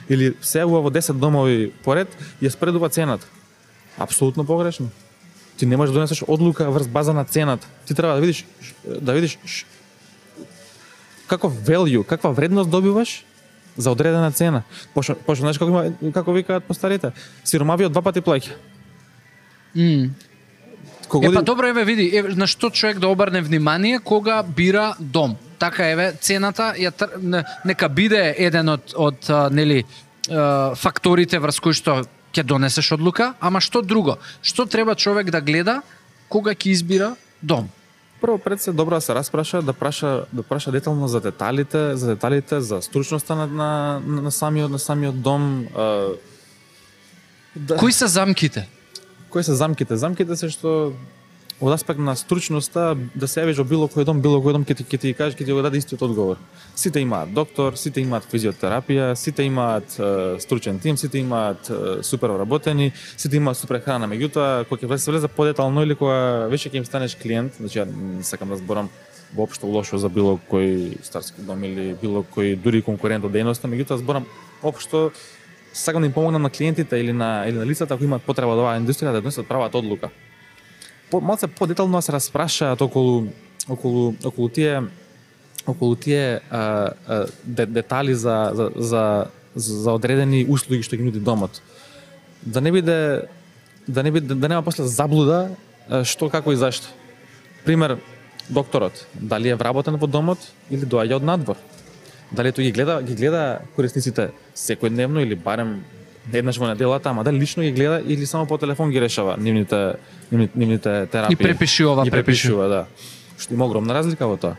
[0.09, 2.07] Или се во 10 домови поред
[2.41, 3.27] ја спредува цената.
[3.97, 4.89] Апсолутно погрешно.
[5.57, 7.67] Ти не можеш да донесеш одлука врз база на цената.
[7.85, 8.45] Ти треба да видиш
[9.01, 9.65] да видиш ш-
[11.27, 13.25] каков value, каква вредност добиваш
[13.77, 14.63] за одредена цена.
[14.93, 17.11] Пошто, пошто знаеш како има како викаат постарите,
[17.43, 18.55] сиромавиот два пати плаќа.
[19.75, 20.09] Mm.
[21.07, 24.95] Кога Е па добро еве види, еве на што човек да обрне внимание кога бира
[24.99, 25.37] дом.
[25.59, 26.91] Така еве цената ја
[27.65, 29.85] нека биде еден од од нели
[30.75, 34.17] факторите врз кои што ќе донесеш одлука, ама што друго?
[34.41, 35.81] Што треба човек да гледа
[36.29, 37.69] кога ќе избира дом?
[38.21, 42.07] Прво пред се добро да се распраша, да праша да праша детално за деталите, за
[42.07, 46.07] деталите, за стручноста на на, на самиот на самиот дом, а,
[47.55, 48.67] да, Кои се замките?
[49.29, 49.97] Кои се замките?
[49.97, 50.93] Замките се што
[51.57, 54.77] од аспект на стручноста да се јавиш во било кој дом, било кој дом ќе
[54.77, 56.37] ти ќе ти каже, ќе ти го даде истиот одговор.
[56.77, 62.29] Сите имаат доктор, сите имаат физиотерапија, сите имаат е, стручен тим, сите имаат е, супер
[62.29, 64.05] вработени, сите имаат супер храна.
[64.05, 67.87] Меѓутоа, кога ќе се влезе подетално или кога веќе ќе им станеш клиент, значи ја
[68.21, 68.93] сакам да зборам
[69.33, 73.97] воопшто лошо за било кој старски дом или било кој дури конкурент од дејноста, меѓутоа
[73.97, 74.29] зборам
[74.61, 75.09] општо
[75.77, 78.61] сакам да им помогнам на клиентите или на или на лицата кои имаат потреба да
[78.61, 80.09] од оваа индустрија да донесат правата одлука.
[81.11, 83.27] По малце подетално се распрашаат околу
[83.69, 84.81] околу околу тие
[85.67, 91.19] околу тие а, а, де, детали за, за, за, за одредени услуги што ги нуди
[91.19, 91.61] домот.
[92.41, 93.27] Да не биде
[93.87, 95.49] да не биде да нема после заблуда
[96.03, 96.87] што како и зашто.
[97.65, 97.97] Пример,
[98.49, 100.39] докторот, дали е вработен во домот
[100.71, 101.57] или доаѓа од надвор.
[102.31, 105.83] Дали тој ги гледа ги гледа корисниците секојдневно или барем
[106.33, 109.95] еднаш во неделата, ама дали лично ги гледа или само по телефон ги решава нивните
[110.31, 111.33] нивните, нивните терапии.
[111.33, 112.67] И препишува, ги препишува.
[112.67, 112.85] да.
[113.37, 114.57] Што има огромна разлика во тоа.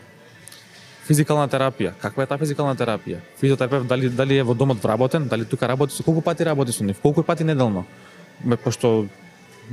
[1.05, 1.93] Физикална терапија.
[2.01, 3.17] Каква е таа физикална терапија?
[3.39, 6.83] Физиотерапевт дали дали е во домот вработен, дали тука работи со колку пати работи со
[6.83, 7.85] нив, колку пати неделно?
[8.45, 9.07] Ме пошто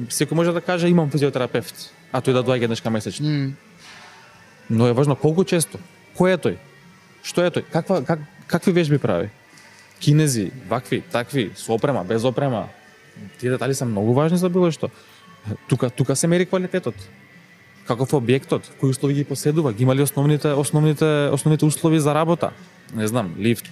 [0.09, 3.29] секој може да каже имам физиотерапевт, а тој да доаѓа еднашка месечно.
[3.29, 3.57] М,
[4.69, 5.79] Но е важно колку често.
[6.19, 6.57] Кој е тој?
[7.27, 7.67] Што е тој?
[7.73, 9.31] Каква как, какви вежби прави?
[9.99, 12.69] Кинези, вакви, такви, со опрема, без опрема.
[13.41, 14.91] Тие детали се многу важни за било што.
[15.69, 16.95] Тука тука се мери квалитетот.
[17.87, 22.15] Каков е објектот, кои услови ги поседува, ги има ли основните основните основните услови за
[22.15, 22.51] работа?
[22.95, 23.67] Не знам, лифт,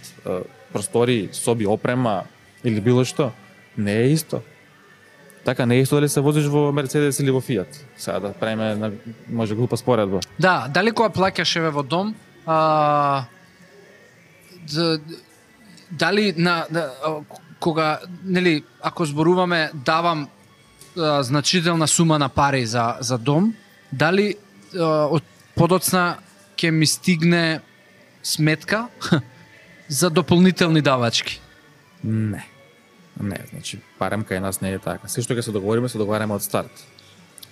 [0.73, 2.25] простори, соби, опрема
[2.65, 3.33] или било што.
[3.79, 4.43] Не е исто.
[5.45, 7.69] Така не е исто дали се возиш во Мерцедес или во Фиат.
[7.97, 8.93] Сега да правиме
[9.29, 10.21] може глупа споредба.
[10.39, 12.15] Да, дали кога плаќаш еве во дом,
[12.47, 13.25] а,
[15.91, 16.91] дали на, на
[17.61, 20.29] кога нели ако зборуваме давам
[20.99, 23.55] а, значителна сума на пари за за дом,
[23.93, 24.37] дали
[24.77, 25.25] а, од
[25.57, 26.17] подоцна
[26.57, 27.61] ќе ми стигне
[28.23, 28.89] сметка
[29.89, 31.41] за дополнителни давачки.
[32.05, 32.45] Не.
[33.21, 35.09] Не, значи барем кај нас не е така.
[35.09, 36.85] Се што ќе се договориме, се договараме од старт.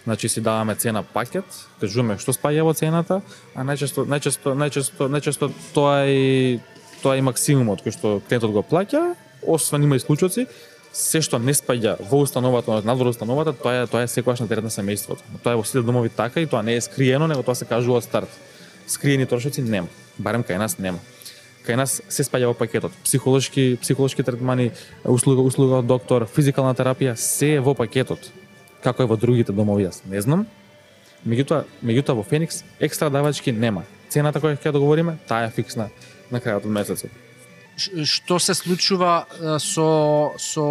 [0.05, 1.47] Значи си даваме цена пакет,
[1.81, 3.21] кажуваме што спаѓа во цената,
[3.55, 6.59] а најчесто најчесто најчесто најчесто тоа е
[7.03, 10.47] тоа е максимумот кој што клиентот го плаќа, освен има и случаи
[10.93, 14.65] се што не спаѓа во установата, надвор установата, тоа е тоа е секогаш на терет
[14.65, 15.25] на семејството.
[15.43, 17.99] Тоа е во сите домови така и тоа не е скриено, него тоа се кажува
[17.99, 18.29] од старт.
[18.87, 19.89] Скриени трошоци нема.
[20.19, 21.01] Барем кај нас нема
[21.63, 22.93] кај нас се спаѓа во пакетот.
[23.05, 24.73] Психолошки, психолошки третмани,
[25.05, 28.31] услуга, услуга од доктор, физикална терапија, се е во пакетот.
[28.83, 30.47] Како е во другите домови, јас не знам.
[31.23, 33.85] Меѓутоа, меѓутоа во Феникс екстра давачки нема.
[34.11, 35.89] Цената која ќе договориме, таа е фиксна
[36.33, 37.11] на крајот од месецот.
[37.77, 39.27] Ш- што се случува
[39.59, 40.67] со со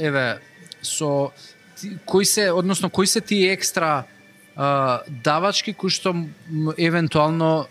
[0.00, 0.38] еве
[0.82, 1.30] со
[1.80, 4.04] ти- кои се односно кои се тие екстра
[4.56, 6.14] а, давачки кои што
[6.78, 7.66] евентуално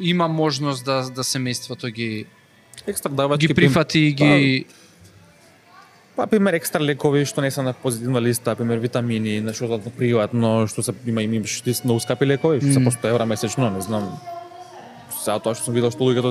[0.00, 2.26] има можност да да семејството ги
[2.86, 4.66] Екстра давачки ги прифати и ги
[6.16, 10.80] Па, пример, екстра лекови што не се на позитивна листа, пример, витамини, нешто приватно, што
[10.82, 13.80] се има има што се многу скапи лекови, што се по 100 евра месечно, не
[13.84, 14.16] знам.
[15.26, 16.30] Сега тоа што сум видел што луѓето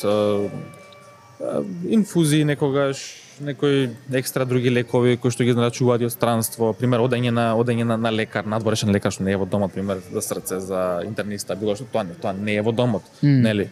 [0.00, 2.96] е, инфузии некогаш,
[3.40, 7.96] некои екстра други лекови кои што ги нарачуваат од странство, пример одење на одење на,
[8.00, 11.76] на лекар, надворешен лекар што не е во домот, пример за срце, за интерниста, било
[11.76, 13.42] што тоа не, тоа не е во домот, М.
[13.44, 13.68] нели?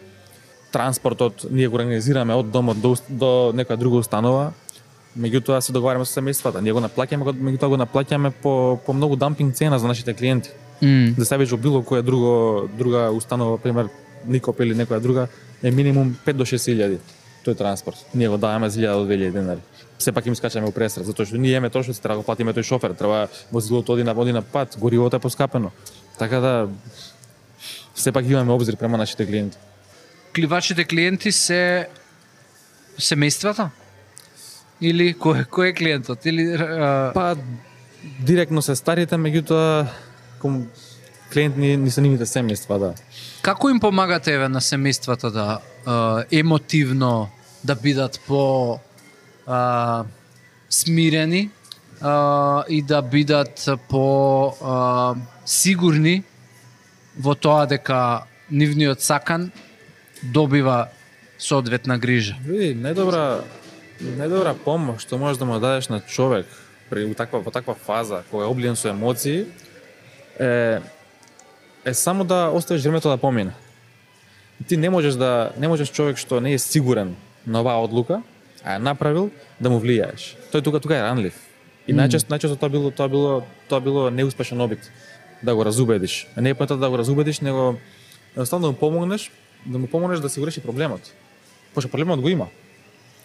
[0.71, 4.51] Транспортот ние го организираме од домот до, до некоја друга установа,
[5.17, 6.61] меѓутоа се договараме со семејствата.
[6.61, 10.53] Ние го наплаќаме, меѓутоа го наплаќаме по, по многу дампинг цена за нашите клиенти.
[10.81, 13.89] М, Да ставиш во било која друго друга установа, пример
[14.27, 15.27] Никоп или некоја друга,
[15.63, 16.99] е минимум 5 до 6 илјади
[17.45, 18.05] тој транспорт.
[18.13, 19.59] Ние го даваме за 1000 до 2000 денари.
[19.99, 22.63] Сепак им скачаме у пресред, затоа што ние имаме трошоци, треба да го платиме тој
[22.63, 25.71] шофер, треба возилото оди на оди на пат, горивото е поскапено.
[26.17, 26.69] Така да
[27.95, 29.57] сепак имаме обзир према нашите клиенти.
[30.35, 31.89] кливачите клиенти се
[32.99, 33.69] семејствата?
[34.81, 36.25] Или кој кој е клиентот?
[36.25, 37.35] Или а, Па
[38.23, 39.87] директно се старите, меѓутоа
[40.39, 40.67] ком
[41.33, 42.93] клиент ни, ни се нивните семејства, да.
[43.41, 47.29] Како им помагате еве на семејствата да а, емотивно
[47.63, 48.79] да бидат по
[49.47, 50.03] а,
[50.69, 51.49] смирени
[52.01, 55.15] а, и да бидат по а,
[55.45, 56.23] сигурни
[57.19, 59.51] во тоа дека нивниот сакан
[60.23, 60.87] добива
[61.39, 62.35] соодветна грижа.
[62.43, 63.41] Види, најдобра
[63.99, 66.47] најдобра помош што можеш да му дадеш на човек
[66.89, 69.45] при таква во таква фаза кога е облиен со емоции
[70.39, 70.79] е
[71.85, 73.51] е само да оставиш времето да помине.
[74.67, 77.15] Ти не можеш да не можеш човек што не е сигурен
[77.47, 78.21] на оваа одлука,
[78.63, 80.35] а ја направил да му влијаеш.
[80.51, 81.33] Тој тука тука е ранлив.
[81.87, 84.91] И најчесто најчесто тоа било тоа било тоа било неуспешен обид
[85.43, 86.27] да го разубедиш.
[86.35, 87.79] А не е поентата да го разубедиш, него
[88.35, 89.31] едноставно да му помогнеш,
[89.65, 91.01] да му помогнеш да го реши проблемот.
[91.73, 92.47] Пошто проблемот го има.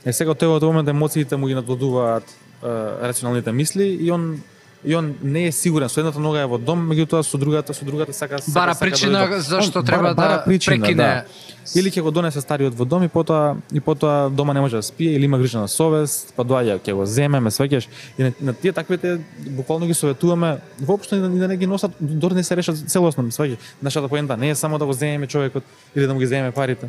[0.05, 2.67] Е сега тој во тој момент емоциите му ги надводуваат е,
[3.09, 4.43] рационалните мисли и он
[4.85, 7.85] и он не е сигурен со едната нога е во дом, меѓутоа со другата со
[7.85, 9.40] другата сака сака, Бара сака причина да...
[9.40, 11.25] зашто Он треба бара, бара да причина, прекине Да.
[11.75, 14.83] Или ќе го донесе стариот во дом и потоа и потоа дома не може да
[14.83, 17.88] спие или има грижа на совест, па доаѓа ќе го земе, ме свеќаш.
[18.18, 19.18] И на, на тие таквите
[19.49, 23.25] буквално ги советуваме воопшто и да, да не ги носат, дори не се решат целосно,
[23.25, 23.57] ме свеќаш.
[23.83, 25.64] Нашата поента не е само да го земеме човекот
[25.97, 26.88] или да му ги земеме парите.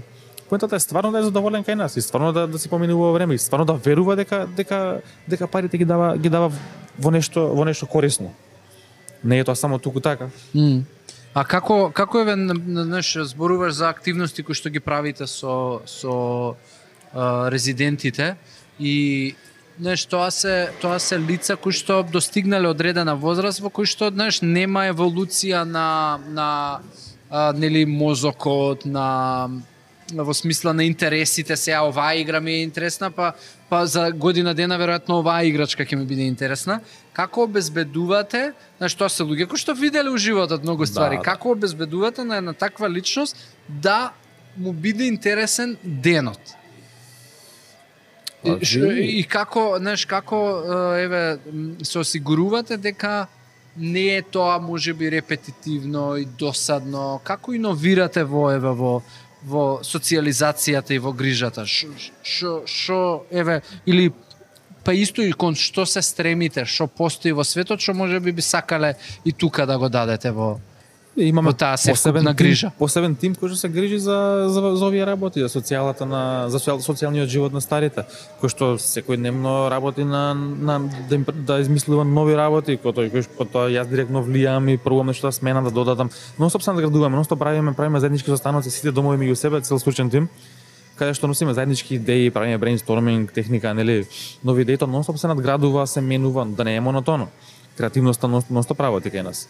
[0.49, 3.34] Поентата е стварно да е задоволен кај нас и стварно да да се поминува време
[3.34, 6.51] и стварно да верува дека дека дека парите ги дава ги дава
[6.99, 8.34] во нешто во нешто корисно.
[9.23, 10.29] Не е тоа само туку така.
[10.55, 10.84] Mm.
[11.34, 16.55] А како како еве знаеш зборуваш за активности кои што ги правите со со
[17.12, 18.36] а, резидентите
[18.79, 19.36] и
[19.79, 24.39] знаеш тоа се тоа се лица кои што достигнале одредена возраст во кои што знаеш
[24.41, 26.79] нема еволуција на на
[27.29, 29.49] а, нели мозокот на
[30.13, 33.33] во смисла на интересите сега оваа игра ми е интересна па
[33.69, 36.81] па за година дена веројатно оваа играчка ќе ми биде интересна.
[37.13, 41.29] Како обезбедувате знаеш тоа се луѓе кои што виделе у животот многу ствари Да, да.
[41.31, 43.37] како обезбедувате на една таква личност
[43.67, 44.13] да
[44.57, 46.39] му биде интересен денот?
[48.43, 50.37] Па, И, и како, знаеш, како
[51.01, 51.39] еве
[51.83, 53.27] се осигурувате дека
[53.77, 59.01] не е тоа можеби репетитивно и досадно, како иновирате во еве во
[59.45, 61.65] во социализацијата и во грижата?
[61.65, 61.88] Шо
[62.21, 62.99] Што што
[63.31, 64.12] еве или
[64.86, 68.95] па исто и кон што се стремите, што постои во светот, што можеби би сакале
[69.23, 70.60] и тука да го дадете во
[71.17, 72.69] Имаме таа посебен грижа.
[72.69, 76.49] Тим, посебен тим кој што се грижи за за, за овие работи, за социјалата на
[76.49, 78.04] за социјал, социјалниот живот на старите,
[78.41, 83.47] кој што секојдневно работи на на да, да измислува нови работи, кој тој кој што
[83.47, 86.10] тоа јас директно влијам и пробувам нешто да смена да додадам.
[86.39, 90.10] Но стоп се надградуваме, но правиме правиме заеднички состаноци сите домови меѓу себе, цел случаен
[90.10, 90.30] тим
[90.95, 94.08] каде што носиме заеднички идеи, правиме брейнсторминг, техника, нели,
[94.43, 97.28] нови идеи, тоа нонстоп се надградува, се менува, да не е монотоно.
[97.78, 99.47] Креативноста нон- нонстоп работи кај нас.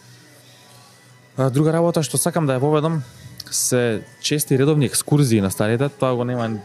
[1.36, 3.02] Друга работа што сакам да ја поведам
[3.50, 6.58] се чести редовни екскурзии на старите, тоа го нема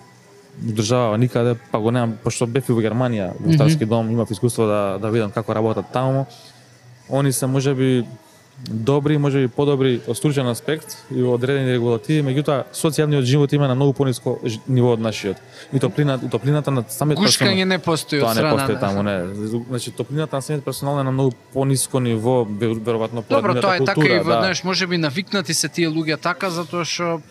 [0.57, 4.67] држава никаде, па го немам, пошто бев и во Германија, во старски дом, имав искуство
[4.67, 6.25] да да видам како работат таму.
[7.09, 8.05] Они се можеби
[8.59, 13.75] добри, можеби подобри од стручен аспект и во одредени регулативи, меѓутоа социјалниот живот има на
[13.75, 14.37] многу пониско
[14.67, 15.37] ниво од нашиот.
[15.73, 18.55] И топлината, топлината на самиот гушкање не постои од Тоа не страна.
[18.57, 19.25] постои таму, не.
[19.69, 23.75] Значи топлината на самиот персонал е на многу пониско ниво, ве- веројатно по Добро, тоа
[23.75, 24.39] е така и во, да.
[24.39, 27.21] знаеш, можеби навикнати се тие луѓе така затоа што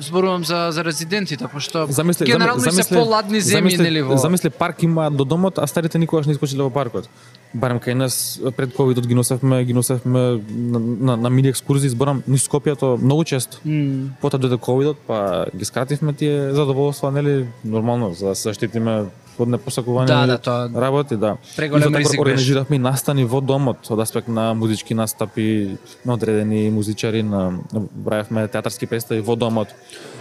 [0.00, 4.16] зборувам за за резидентите, пошто Замисли, генерално зами- и се поладни земји замисли- нели во
[4.16, 7.08] Замисли парк има до домот, а старите никогаш не искочиле во паркот.
[7.54, 8.14] Барем кај нас
[8.56, 13.24] пред ковидот ги носевме, ги носевме на, на, на мини екскурзии, зборам низ Скопјето многу
[13.24, 13.60] често.
[13.64, 19.04] М, Потоа дојде ковидот, па ги скративме тие задоволства, нели, нормално за да се заштитиме
[19.38, 21.36] од непосакувани Да, да, тоа работи, да.
[21.56, 22.20] преголем ризик.
[22.20, 27.58] Организиравме и настани во домот од аспект на музички настапи на одредени музичари, на
[28.04, 29.68] правевме театарски представи во домот.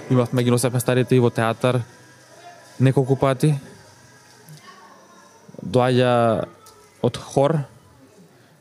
[0.09, 1.81] Имавме ги носевме старите и во театар
[2.79, 3.55] неколку пати.
[5.63, 6.45] Доаѓа
[7.01, 7.57] од хор,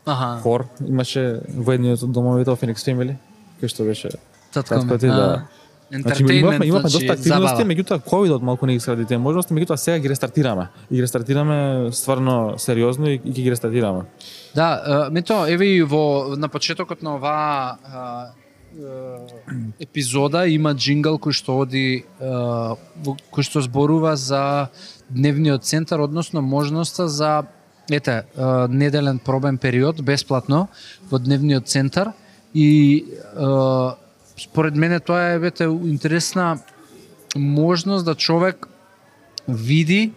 [0.07, 3.17] Аха, хор имаше во едниот од домовите во Phoenix Family,
[3.61, 4.11] кој што беше
[4.53, 5.47] татко да.
[6.01, 9.77] Значи, имавме, имавме значи, доста активности, меѓутоа ковидот малку не ги скради тие можности, меѓутоа
[9.77, 10.69] сега ги рестартираме.
[10.91, 14.07] И ги рестартираме стварно сериозно и, и ги рестартираме.
[14.55, 18.33] Да, мето, еве и во на почетокот на оваа
[19.81, 24.71] епизода има джингл кој што оди кој што зборува за
[25.11, 27.45] дневниот центар, односно можноста за
[27.91, 28.25] ете,
[28.69, 30.69] неделен пробен период бесплатно
[31.11, 32.15] во дневниот центар
[32.55, 33.05] и
[34.43, 36.59] според мене тоа е вете интересна
[37.37, 38.67] можност да човек
[39.49, 40.13] види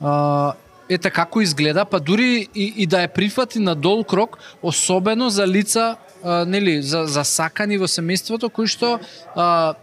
[0.00, 0.52] а,
[0.88, 5.46] ете како изгледа, па дури и, и да ја прифати на дол крок, особено за
[5.48, 8.98] лица, а, нели, за, за сакани во семејството, кои што
[9.34, 9.74] а,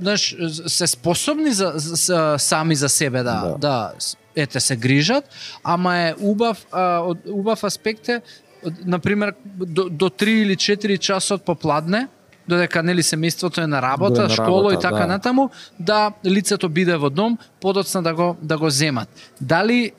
[0.00, 0.36] знаеш,
[0.66, 3.58] се способни за, за, сами за себе да, да.
[3.58, 3.92] Да.
[4.36, 5.24] ете се грижат,
[5.64, 8.20] ама е убав а, од, убав аспект е
[8.64, 12.08] од- на пример до, до 3 или 4 часот попладне
[12.48, 15.06] додека нели семејството е на работа, Дое на школа и работа, така да.
[15.06, 19.08] натаму, да лицето биде во дом, подоцна да го да го земат.
[19.40, 19.92] Дали е,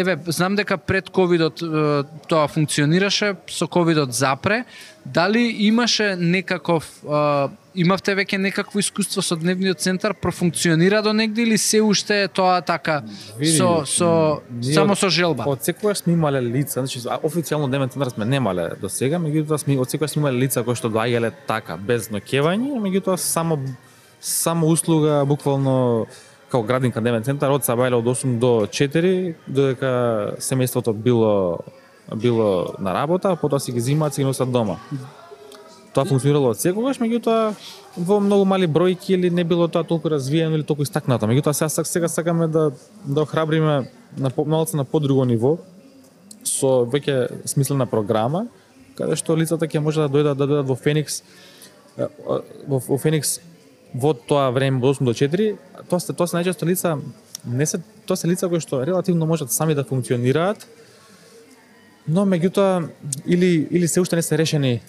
[0.00, 1.66] еве знам дека пред ковидот е,
[2.28, 4.64] тоа функционираше, со ковидот запре,
[5.06, 11.58] дали имаше некаков е, имавте веќе некакво искуство со дневниот центар, профункционира до негде или
[11.58, 13.02] се уште е тоа така
[13.38, 15.44] Види, со со ние само со желба?
[15.46, 19.56] Од секогаш сме имале лица, значи а, официјално дневен центар сме немале до сега, меѓутоа
[19.56, 23.58] сме од секогаш сме имале лица кои што доаѓале така без ноќевање, меѓутоа само
[24.20, 26.06] само услуга буквално
[26.52, 29.92] како градинка дневен центар од сабајле од 8 до 4, додека
[30.38, 31.64] семејството било
[32.16, 34.76] било на работа, потоа си ги зимаат, си ги носат дома.
[35.92, 37.52] тоа функционирало од секогаш, меѓутоа
[37.96, 41.26] во многу мали бројки или не било тоа толку развиено или толку истакнато.
[41.28, 42.70] Меѓутоа сега, сега сакаме да
[43.04, 45.58] да охрабриме на по- малце на подруго ниво
[46.44, 48.46] со веќе смислена програма
[48.96, 51.22] каде што лицата ќе може да дојдат да дојдат во Феникс
[52.66, 53.40] во, во Феникс
[53.94, 55.56] во тоа време од 8 до 4,
[55.88, 56.96] тоа се тоа се најчесто лица
[57.44, 60.66] не се тоа се лица кои што релативно можат сами да функционираат,
[62.08, 62.88] но меѓутоа
[63.26, 64.80] или или се уште не се решени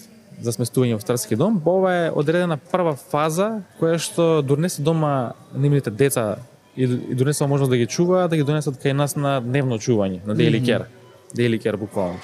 [0.42, 5.90] за сместување во старски дом, ова е одредена прва фаза која што донесе дома нивните
[5.90, 6.38] деца
[6.76, 10.24] и, и донесува можност да ги чуваат, да ги донесат кај нас на дневно чување,
[10.26, 10.90] на daily care.
[11.36, 12.18] Daily care буквално.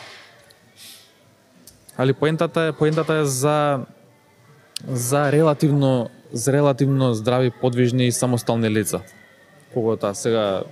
[1.96, 3.80] Али поентата е поентата е за
[4.88, 9.00] за релативно за релативно здрави, подвижни и самостални лица.
[9.74, 10.62] Поготоа сега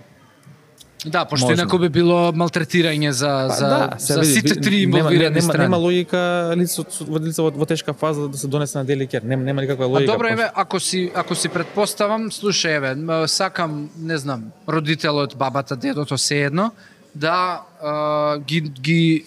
[1.06, 1.62] Да, пошто Можно.
[1.62, 5.30] инаку би било малтретирање за Па за да, се за види, сите три нема, инволвирани
[5.34, 5.62] нема, страни.
[5.62, 9.22] нема логика лицо во лице во, во тешка фаза да се донесе на деликер.
[9.22, 10.12] Нема нема никаква А логика.
[10.12, 16.18] добро еве, ако си ако си предпоставам, слушај еве, сакам, не знам, родителот, бабата, дедото
[16.18, 16.70] се едно
[17.14, 19.24] да а, ги ги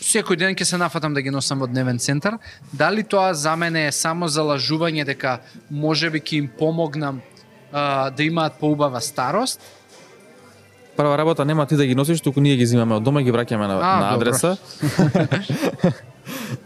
[0.00, 2.38] секој ден ќе се нафатам да ги носам во дневен центар.
[2.72, 5.40] Дали тоа за мене е само за лажување дека
[5.70, 7.20] можеби ќе им помогнам
[7.72, 9.60] а, да имаат поубава старост?
[10.98, 13.30] Прва работа нема ти да ги носиш, туку ние ги земаме од дома и ги
[13.30, 14.56] враќаме на, А, на адреса.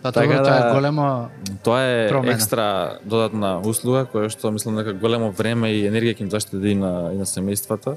[0.02, 1.28] Па Така тоа да- е големо
[1.62, 2.32] Тоа е Промена.
[2.32, 2.66] екстра
[3.04, 7.16] додатна услуга која што мислам дека големо време и енергија ќе им заштеди на и
[7.16, 7.96] на семејствата.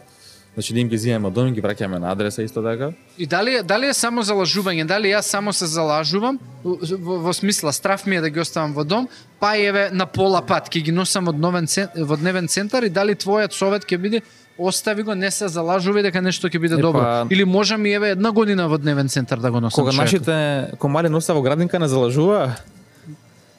[0.54, 2.92] Значи да им ги земаме од дома и ги враќаме на адреса исто така.
[3.18, 6.78] И дали дали е само залажување, дали јас само се залажувам во,
[7.18, 9.08] во, смисла страв ми е да ги оставам во дом,
[9.40, 12.90] па еве на пола пат ќе ги носам од новен цен, во дневен центар и
[12.90, 14.22] дали твојот совет ќе биде
[14.58, 17.28] остави го, не се залажувај дека нешто ќе биде Е, добро.
[17.30, 19.84] Или можам и еве една година во дневен центар да го носам.
[19.84, 22.56] Кога нашите комари носа во градинка не залажува,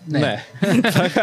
[0.09, 0.44] не.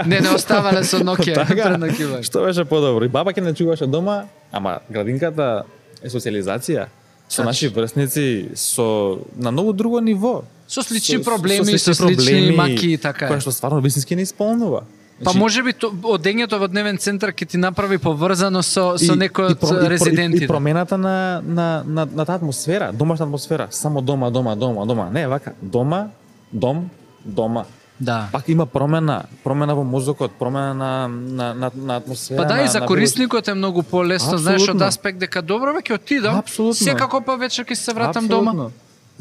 [0.05, 2.23] не, не оставале со ноќе Така.
[2.23, 3.05] Што беше подобро?
[3.05, 5.63] И баба ќе не чуваше дома, ама градинката
[6.03, 6.87] е социализација.
[7.29, 7.49] Со Така.
[7.49, 10.43] наши врсници, со на многу друго ниво.
[10.67, 13.29] Со слични проблеми, со слични маки и така.
[13.31, 14.83] Која што стварно вистински не исполнува.
[15.15, 19.13] Па Значи, може би то, одењето во дневен центар ќе ти направи поврзано со со
[19.13, 20.43] некој од про- и, резидентите.
[20.43, 25.09] и промената на на на на таа атмосфера, домашна атмосфера, само дома, дома, дома, дома.
[25.11, 26.07] Не, вака, дома,
[26.51, 26.89] дом,
[27.25, 27.65] дома.
[27.99, 28.27] Да.
[28.31, 32.37] Пак има промена, промена во мозокот, промена на на на, на атмосфера.
[32.37, 35.79] Па да, и за на корисникот е многу полесно, знаеш, од аспект дека добро бе
[35.81, 36.73] ќе отидам, Апсолутно.
[36.75, 38.51] секако па вечер ќе се вратам Апсолутно.
[38.53, 38.69] дома.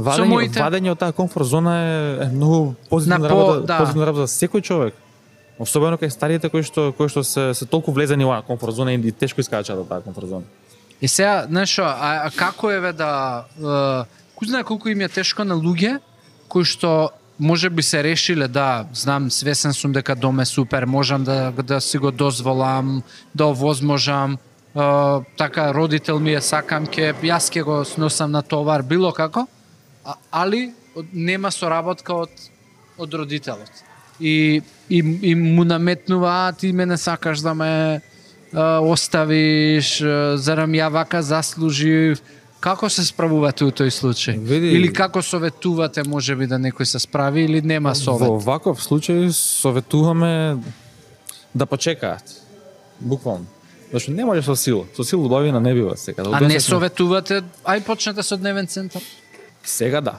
[0.00, 3.78] Вадење, моите- вадење од таа комфорт зона е, е многу позитивна На по- работа, да.
[3.78, 4.94] позитивна работа за секој човек.
[5.58, 9.12] Особено кај старите кои што кои што се се толку влезени во комфорт зона и
[9.12, 10.44] тешко искачаат од таа комфорт зона.
[11.00, 14.06] И сега, знаеш, а, а како еве да е,
[14.38, 15.98] кој знае колку им е тешко на луѓе
[16.48, 21.24] кои што може би се решиле да, знам, свесен сум дека дом е супер, можам
[21.24, 23.02] да да си го дозволам,
[23.34, 24.38] да овозможам,
[24.76, 24.80] е,
[25.36, 29.46] така родител ми е сакам ке јас ке го сносам на товар било како,
[30.04, 30.72] а, али
[31.12, 32.30] нема соработка од
[32.98, 33.70] од родителот.
[34.20, 34.62] И,
[34.92, 38.00] и, и му наметнува, а ти мене сакаш да ме
[38.52, 39.98] а, оставиш,
[40.36, 42.20] зарам ја вака заслужив.
[42.60, 44.36] Како се справувате у тој случај?
[44.38, 48.22] Види- Или како советувате можеби да некој се справи или нема совет?
[48.22, 50.56] Во ваков случај советуваме
[51.54, 52.22] да почекаат.
[53.00, 53.46] Буквално.
[53.92, 54.84] Зашто не може со сила.
[54.96, 56.22] Со сила убавина не бива сега.
[56.22, 59.02] Да А не советувате, ај почнете со дневен центар?
[59.64, 60.14] Сега да.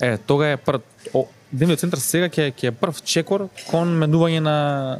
[0.00, 0.80] Е, тога е прв
[1.14, 4.56] о, Дневниот центар сега ќе ќе е прв чекор кон менување на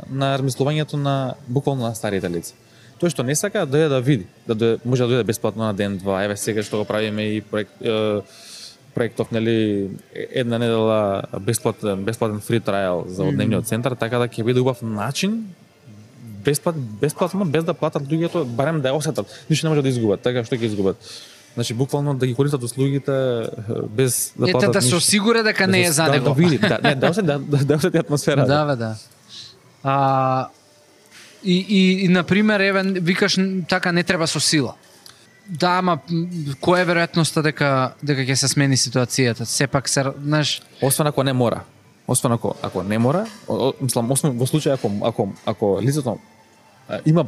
[0.09, 2.55] на размислувањето на буквално на старите лица.
[2.99, 5.75] Тој што не сака да дојде да види, да дојде, може да дојде бесплатно на
[5.75, 6.23] ден два.
[6.25, 8.23] Еве сега што го правиме и проект е,
[8.95, 13.35] проектов нели една недела бесплатен бесплатен фри трајал за mm.
[13.37, 15.53] дневниот центар, така да ќе биде убав начин
[16.45, 19.29] бесплат, бесплатно без да платат луѓето, барем да ја осетат.
[19.51, 20.97] Ништо не може да изгубат, така што ќе изгубат.
[21.59, 23.11] Значи буквално да ги користат услугите
[23.91, 24.97] без да Ете платат да се ништо.
[24.97, 26.25] осигуре дека не е за да, него.
[26.25, 28.47] Да, види, да, не, да, да, да, да осети атмосфера.
[28.47, 28.97] Да, бе, да.
[29.83, 30.49] А,
[31.45, 33.39] и, и, и, например, еве, викаш,
[33.69, 34.75] така не треба со сила.
[35.49, 35.99] Да, ама
[36.63, 39.43] која е веројатноста дека дека ќе се смени ситуацијата?
[39.43, 41.65] Сепак се, знаеш, Освен ако не мора.
[42.07, 46.19] Освен ако ако не мора, о, мислам освен во случај ако ако ако лицето
[47.07, 47.27] има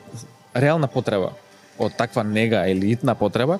[0.54, 1.32] реална потреба
[1.78, 3.58] од таква нега или итна потреба,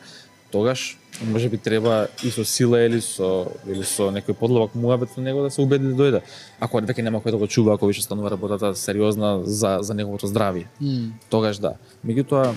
[0.52, 5.20] тогаш може би треба и со сила или со или со некој подлабок муабет со
[5.20, 6.20] него да се убеди да дојде.
[6.60, 10.26] Ако веќе нема кој да го чува, ако више станува работата сериозна за за неговото
[10.26, 10.66] здравје.
[10.80, 11.74] м, тогаш да.
[12.06, 12.54] Меѓутоа,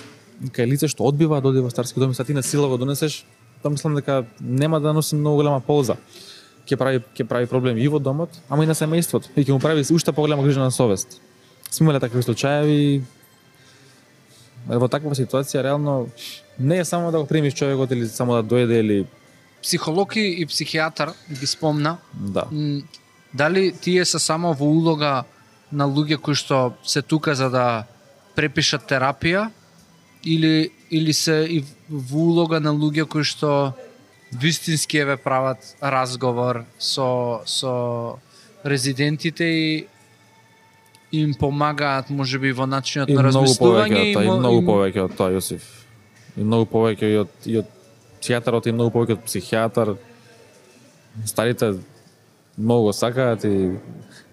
[0.52, 2.78] кај лице што одбива да оди во старски дом и са ти на сила го
[2.78, 3.26] донесеш,
[3.62, 5.98] тоа мислам дека нема да носи многу голема полза.
[6.68, 9.28] ќе прави ќе прави проблем и во домот, ама и на семејството.
[9.36, 11.20] И ќе му прави уште поголема грижа на совест.
[11.72, 13.04] Сме имале такви случаеви.
[14.68, 16.08] Во таква ситуација реално
[16.60, 19.06] не е само да го примиш човекот или само да дојде или
[19.64, 22.44] Психолог и психијатар ги спомна, да.
[23.34, 25.24] Дали тие се само во улога
[25.72, 27.86] на луѓе кои што се тука за да
[28.36, 29.50] препишат терапија
[30.24, 33.74] или или се и во улога на луѓе кои што
[34.34, 37.74] вистински еве прават разговор со со
[38.66, 39.88] резидентите и
[41.14, 45.30] им помагаат можеби во начинот И на размислување тоа, и мо- многу повеќе од тоа,
[45.30, 45.62] Јосиф.
[46.36, 47.68] И многу повеќе и од и од
[48.20, 49.96] психијатарот и многу повеќе од психијатар.
[51.26, 51.74] Старите
[52.58, 53.78] многу го сакаат и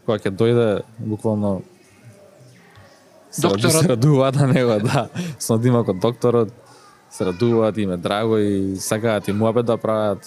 [0.07, 0.69] кога ќе дојде
[0.99, 1.63] буквално
[3.31, 3.73] се Докторот.
[3.75, 5.09] се радуваат на него, да.
[5.39, 6.49] Со дима код докторот
[7.11, 10.27] се радуваат, им е драго и сакаат и муабет да прават.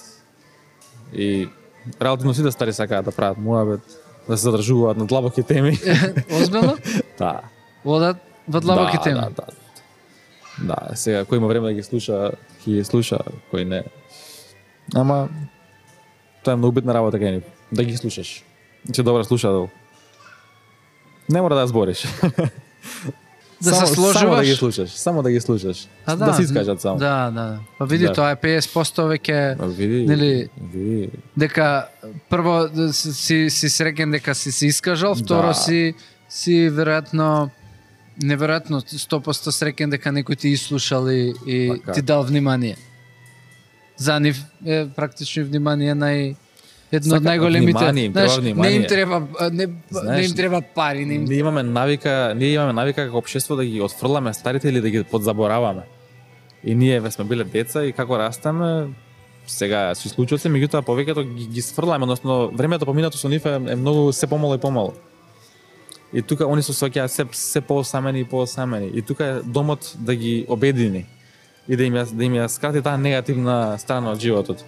[1.13, 1.49] И
[1.99, 3.81] релативно сите стари сакаат да прават муабет,
[4.27, 5.77] да се задржуваат на длабоки теми.
[6.41, 6.77] Озбилно?
[7.19, 7.41] да.
[7.85, 8.17] Водат
[8.47, 9.19] во длабоки да, теми.
[9.19, 9.45] Да, да.
[10.61, 13.19] Да, сега кој има време да ги слуша, ќе ги слуша,
[13.51, 13.83] кој не.
[14.95, 15.27] Ама
[16.43, 18.43] тоа е многу битна работа кај нив, да ги слушаш.
[18.93, 19.69] Че добар слушател.
[21.29, 22.03] Не мора да збориш.
[23.63, 24.47] Да се само, Само да сложуваш.
[24.47, 25.87] ги слушаш, само да ги слушаш.
[26.05, 26.97] А, да, се искажат само.
[26.97, 27.59] Да, да.
[27.79, 28.13] Па види, Да.
[28.13, 28.59] тоа е 50%
[29.07, 31.09] веќе А, Види, Нели- види.
[31.37, 31.87] дека
[32.29, 33.13] прво да си
[33.49, 35.53] си, среќен дека си се искажал, второ Да.
[35.53, 35.93] си
[36.29, 37.49] си веројатно
[38.19, 41.91] неверојатно 100% среќен дека некој ти изслушал и, и Така.
[41.91, 42.75] ти дал внимание.
[43.97, 46.35] За нив е практично внимание нај
[46.93, 47.91] едно од најголемите.
[47.91, 49.19] внимание, им Знаеш, не им треба
[49.51, 53.17] не, не Знаеш, им треба пари, не им Ние имаме навика, ние имаме навика како
[53.17, 55.83] општество да ги отфрламе старите или да ги подзабораваме.
[56.63, 58.87] И ние ве сме биле деца и како растеме,
[59.47, 63.55] сега се случува се, меѓутоа повеќето ги, ги сфрламе, односно времето поминато со нив е,
[63.55, 64.93] е многу се помало и помало.
[66.13, 68.91] И тука они се соќаат се се поосамени и поосамени.
[68.93, 71.05] И тука е домот да ги обедини
[71.67, 74.63] и да им ја, да им ја скрати таа негативна страна од животот.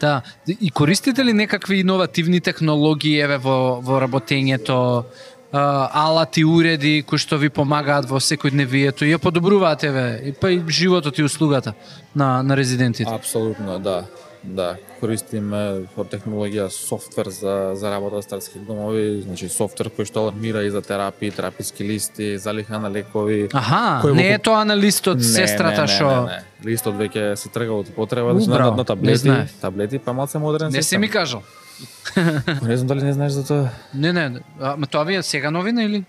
[0.00, 0.22] Да,
[0.60, 5.04] и користите ли некакви иновативни технологии еве во во работењето,
[5.52, 10.50] а, алати, уреди кои што ви помагаат во секојдневието и ја подобруваат еве и па
[10.52, 11.74] и животот и услугата
[12.14, 13.10] на на резидентите.
[13.10, 14.04] Апсолутно, да.
[14.46, 20.22] Да, користиме од технологија софтвер за за работа со старски домови, значи софтвер кој што
[20.26, 23.48] алармира и за терапии, тераписки листи, залиха на лекови.
[23.52, 26.70] Аха, Кој не е тоа на листот сестрата не, што не, не, не.
[26.70, 30.82] Листот веќе се трга од потреба, значи на, на таблети, таблети, па малце модерен не
[30.82, 31.00] си систем.
[31.00, 31.42] ми кажал.
[32.62, 33.68] Не знам дали не знаеш за тоа.
[33.94, 36.04] Не, не, а, ма тоа ви е сега новина или?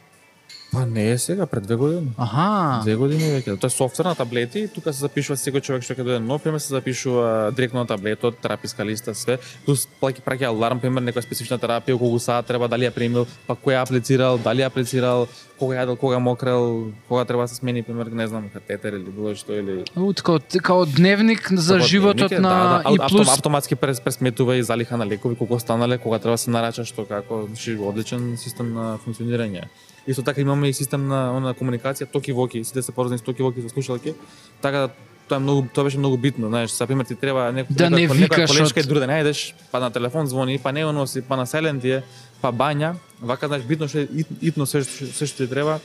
[0.77, 2.11] Па не е сега, пред две години.
[2.17, 2.81] Аха.
[2.83, 3.57] Две години веќе.
[3.57, 6.61] Тоа е софтвер на таблети, тука се запишува секој човек што ќе дојде нов, пример
[6.61, 9.39] се запишува директно на таблетот, тераписка листа, све.
[9.65, 13.57] Плюс плаќа праќа аларм, пример некоја специфична терапија, колку саат треба, дали ја примил, па
[13.57, 15.25] кој ја аплицирал, дали ја аплицирал,
[15.57, 19.33] кога јадел, кога мокрел, кога треба да се смени, пример, не знам, катетер или било
[19.33, 23.01] што или У, Како, као дневник за Како животот дневник е, на да, да, и
[23.01, 26.53] ав- плюс автоматски прес, пресметува и залиха на лекови колку останале, кога треба да се
[26.53, 29.65] нарача што како, значи одличен систем на функционирање.
[30.07, 33.41] Исто така имаме и систем на на комуникација токи воки, сите се поврзани со токи
[33.41, 34.13] воки со слушалки,
[34.61, 34.89] така да
[35.27, 37.97] тоа е многу тоа беше многу битно, знаеш, за пример ти треба некој Да не
[37.97, 39.39] некоја- викаш некоја колешка од- и друга да најдеш,
[39.71, 42.03] па на телефон звони, па не носи, па на сайлент е,
[42.41, 45.79] па бања, вака знаеш битно што ит- итно се се што ти треба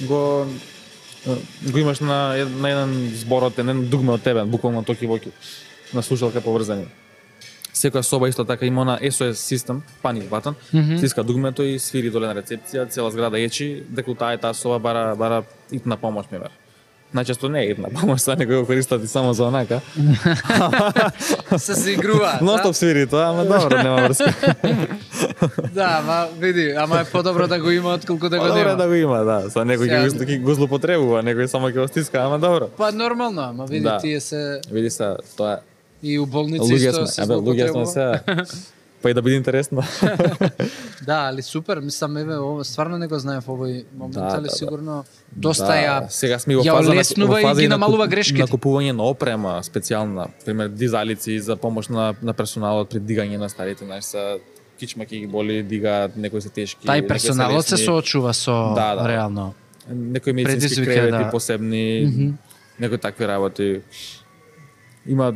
[0.00, 0.46] го
[1.64, 2.18] го имаш на,
[2.54, 5.28] на еден зборот, на еден дугме од тебе, буквално токи воки
[5.92, 6.86] на слушалка поврзани.
[7.76, 10.96] Секоја соба исто така има на SOS систем, паник батон, Мгм.
[10.98, 14.78] стиска дугмето и свири доле на рецепција, цела зграда ечи, дека таа е таа соба
[14.80, 16.48] бара бара итна помош пример.
[17.14, 19.80] Најчесто не е итна помош, са некој го користат и само за онака.
[21.58, 22.40] се се игруваат.
[22.40, 22.58] Но да?
[22.58, 24.32] стоп свири тоа, ама добро, нема врска.
[25.74, 28.76] Да, ма види, ама е подобро да го има отколку да го Добро нема.
[28.76, 29.50] да го има, да.
[29.50, 32.68] Са некој ќе Сега- го, злоупотребува, некој само ќе го стиска, ама добро.
[32.68, 33.98] Па нормално, ама види Да.
[33.98, 35.04] тие се Види се,
[35.36, 35.56] тоа е
[36.06, 38.06] и у болници луѓе сме, се абе луѓе сме се.
[39.02, 39.82] Па и да биде интересно.
[41.02, 44.42] Да, али супер, мислам еве ова стварно не го знаев овој момент, Да, али да,
[44.42, 44.50] да.
[44.50, 48.06] сигурно доста да, ја сега сме во фаза на- во и фаза ги на намалува
[48.06, 48.40] грешките.
[48.40, 53.48] На купување на опрема специјална, пример дизалици за помош на на персоналот при дигање на
[53.48, 54.38] старите, знаеш, са
[54.80, 56.82] кичма ќе ги боли, дигаат, некои се тешки.
[56.82, 59.06] Тај персоналот се соочува со Да, да.
[59.06, 59.54] реално.
[59.88, 61.30] некои медицински кревети да.
[61.30, 62.34] посебни, Мгм.
[62.80, 63.80] некои такви работи.
[65.06, 65.34] Има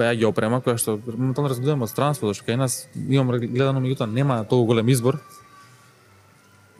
[0.00, 4.08] беа ги опрема која што моментално разгледаме од странство, зашто кај нас имам гледано меѓутоа
[4.08, 5.20] нема толку голем избор.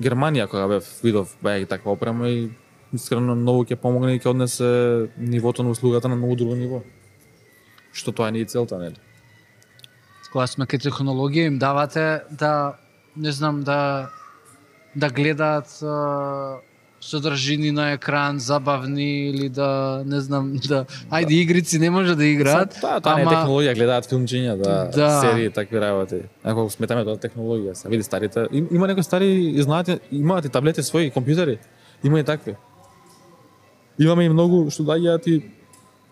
[0.00, 2.48] Германија кога бев видов беа ги таква опрема и
[2.96, 4.72] искрено многу ќе помогне и ќе однесе
[5.18, 6.82] нивото на услугата на многу друго ниво.
[7.92, 8.98] Што тоа не е целта, нели?
[10.30, 12.78] кога сме кај технологија им давате да
[13.16, 14.10] не знам да
[14.94, 15.70] да гледаат
[17.00, 22.76] содржини на екран, забавни или да не знам да ајде игрици не може да играат.
[22.80, 25.20] Тоа, тоа не е ама- технологија, гледаат филмчиња, да, Да.
[25.20, 26.16] серии, такви работи.
[26.44, 28.46] Ако сметаме тоа технологија, се види старите.
[28.52, 29.28] Им, има некои стари,
[29.58, 31.58] знаете, имаат и таблети своји, компјутери.
[32.04, 32.54] Има и такви.
[33.98, 35.42] Имаме и многу што доаѓаат и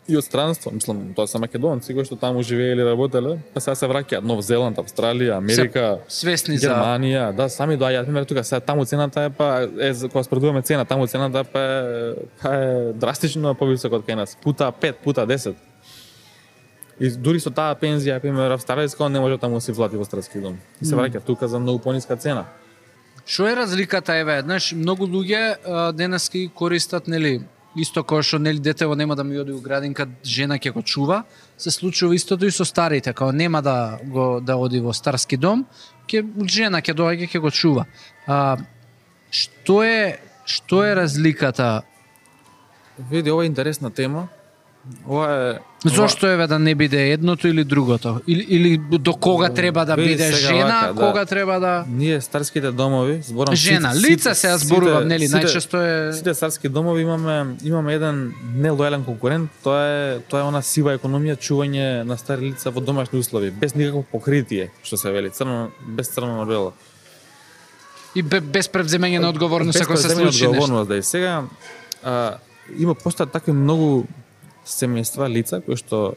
[0.08, 3.74] и од странство, мислам, тоа се македонци кои што таму живееле и работеле, па сега
[3.74, 4.22] се враќаат.
[4.22, 9.22] Нов Зеланд, Австралија, Америка, Свесни за Германија, да, сами доаѓаат, пример тука, сега таму цената
[9.22, 9.48] е па
[9.78, 14.14] е за- кога спредуваме цена, таму цената па е, па е драстично повисока од кај
[14.16, 15.54] нас, пута 5, пута 10.
[17.00, 20.40] И дури со таа пензија, пример австралијска, не може таму да си влати во старски
[20.40, 20.56] дом.
[20.82, 22.46] И се враќа тука за многу пониска цена.
[23.24, 25.60] Што е разликата еве, знаеш, многу луѓе
[25.92, 27.42] денеска ги користат нели
[27.76, 31.24] исто кој што нели детево нема да ми оди у градинка, жена ќе го чува,
[31.56, 35.66] се случува истото и со старите, као нема да го да оди во старски дом,
[36.08, 37.86] ќе жена ќе доаѓа ќе го чува.
[38.26, 38.56] А,
[39.30, 41.82] што е што е разликата?
[43.10, 44.28] Види, ова е интересна тема.
[45.06, 48.20] Ова е Зошто еве да не биде едното или другото?
[48.26, 51.00] Или, или до кога треба да Види, биде сега жена, вака, да.
[51.02, 56.12] кога треба да Ние старските домови, зборам жена, сите- лица се зборувам, нели, најчесто е
[56.12, 57.34] Сите царски домови имаме
[57.64, 62.70] имаме еден нелојален конкурент, тоа е тоа е она сива економија чување на стари лица
[62.70, 66.72] во домашни услови, без никакво покритие, што се вели, црно без црно на бело.
[68.14, 70.50] и бе- без превземање на одговорност ако се случи нешто.
[70.50, 71.42] одговорност, да и сега
[72.02, 72.34] а,
[72.78, 74.04] има постојат такви многу
[74.68, 76.14] семејства лица кои што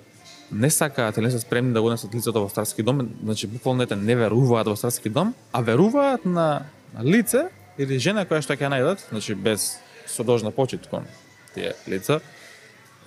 [0.51, 3.83] не сакаат или не се спремни да го несат лицето во старски дом, значи буквално
[3.83, 7.47] ете не веруваат во старски дом, а веруваат на, на лице
[7.79, 11.07] или жена која што ќе најдат, значи без содожна почит кон
[11.55, 12.19] тие лица,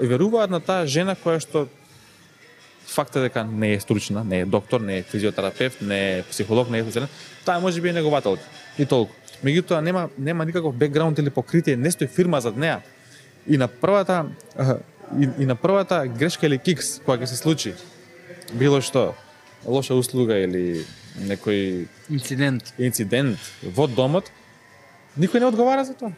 [0.00, 1.68] и веруваат на таа жена која што
[2.86, 6.70] факт е дека не е стручна, не е доктор, не е физиотерапевт, не е психолог,
[6.70, 7.12] не е социјален,
[7.44, 8.44] таа може би е негователка
[8.78, 9.12] и толку.
[9.44, 12.80] Меѓутоа нема нема никаков бекграунд или покритие, не стои фирма зад неа.
[13.46, 14.24] И на првата
[15.18, 17.74] и, и на првата грешка или кикс која ќе се случи,
[18.52, 19.14] било што
[19.64, 20.84] лоша услуга или
[21.18, 22.74] некој Инцидент.
[22.78, 24.30] инцидент во домот,
[25.18, 26.12] никој не одговара за тоа.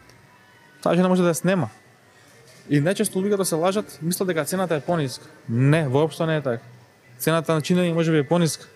[0.82, 1.70] Таа жена може да ја снема.
[2.68, 5.26] И најчесто луѓето се лажат, мислат дека цената е пониска.
[5.48, 6.64] Не, воопшто не е така.
[7.18, 8.66] Цената на чинење може би е пониска.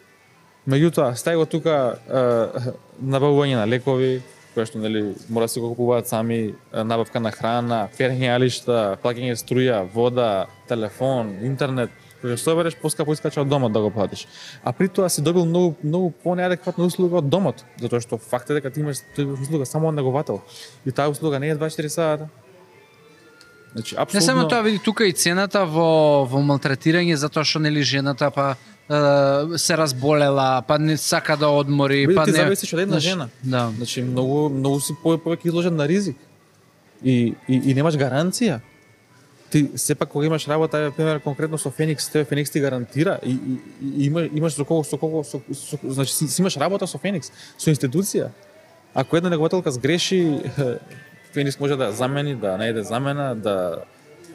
[0.68, 4.20] Меѓутоа, стај го тука е, набавување на лекови,
[4.54, 9.38] кои што нели мора да се го купуваат сами, набавка на храна, перење алишта, плаќање
[9.38, 11.90] струја, вода, телефон, интернет,
[12.20, 14.26] кој што собереш поскапо искача од домот да го платиш.
[14.64, 18.58] А при тоа си добил многу многу понеадекватна услуга од домот, затоа што факт е
[18.58, 20.42] дека ти имаш ти имаш услуга само од неговател.
[20.84, 22.28] И таа услуга не е 24 сата.
[23.72, 24.26] Значи, Не апсолутно...
[24.26, 28.56] само тоа, види тука и цената во во малтретирање затоа што нели жената па
[29.56, 33.04] се разболела, па не сака да одмори, Види, па ти не зависиш од една Знаеш,
[33.04, 33.28] жена.
[33.44, 33.70] Да.
[33.76, 36.16] Значи многу многу си пове- повеќе изложен на ризик.
[37.04, 38.60] И, и, и немаш гаранција.
[39.50, 43.60] Ти сепак кога имаш работа, пример конкретно со Феникс, тебе Феникс ти гарантира и, и,
[43.96, 46.98] и има, имаш со кого со кого со, со, значи си, си имаш работа со
[46.98, 48.28] Феникс, со институција.
[48.94, 50.38] Ако една негователка сгреши,
[51.32, 53.84] Феникс може да замени, да најде замена, да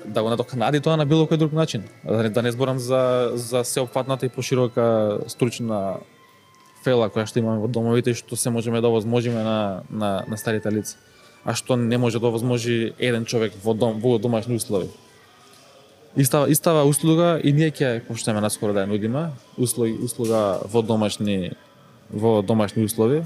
[0.08, 1.84] да го надокнади тоа на било кој друг начин.
[2.04, 6.00] Да не, да не зборам за за сеопфатната и поширока стручна
[6.84, 10.38] фела која што имаме во домовите и што се можеме да овозможиме на, на, на
[10.38, 10.98] старите лица.
[11.46, 14.90] А што не може да овозможи еден човек во дом во домашни услови.
[16.16, 21.52] Истава истава услуга и ние ќе почнеме наскоро да ја нудиме, услуги услуга во домашни
[22.10, 23.26] во домашни услови.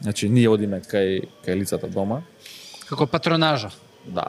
[0.00, 2.22] Значи ние одиме кај кај лицата дома.
[2.88, 3.70] Како патронажа.
[4.06, 4.28] Да.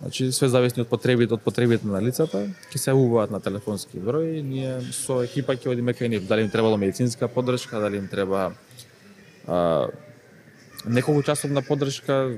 [0.00, 4.42] Значи све зависни од потребите од потребите на лицата, ќе се јавуваат на телефонски број,
[4.44, 8.52] ние со екипа ќе одиме кај нив, дали им требало медицинска поддршка, дали им треба
[9.48, 9.88] а,
[10.84, 12.36] неколку часовна поддршка,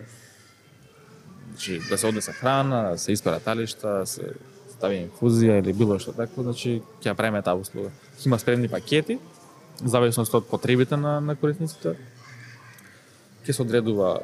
[1.51, 4.33] значи да се однесе храна, да се испера талишта, да се
[4.71, 7.91] стави инфузија или било што такво, значи ќе ја правиме таа услуга.
[8.25, 9.19] Има спремни пакети,
[9.83, 11.97] зависност од потребите на, на корисниците.
[13.43, 14.21] Ќе се одредува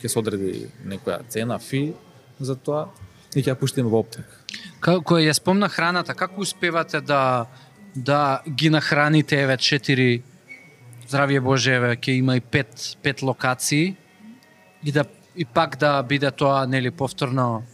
[0.00, 1.92] ќе се одреди некоја цена, фи
[2.40, 2.88] за тоа
[3.34, 4.26] и ќе ја пуштиме во оптек.
[4.80, 7.46] Како ја спомна храната, како успевате да
[7.94, 10.22] да ги нахраните еве четири
[11.08, 13.96] здравје Боже, еве ќе има и пет пет локации
[14.82, 15.04] и да
[15.36, 17.64] и пак да биде тоа нели повторно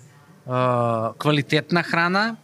[0.47, 2.37] а, квалитетна храна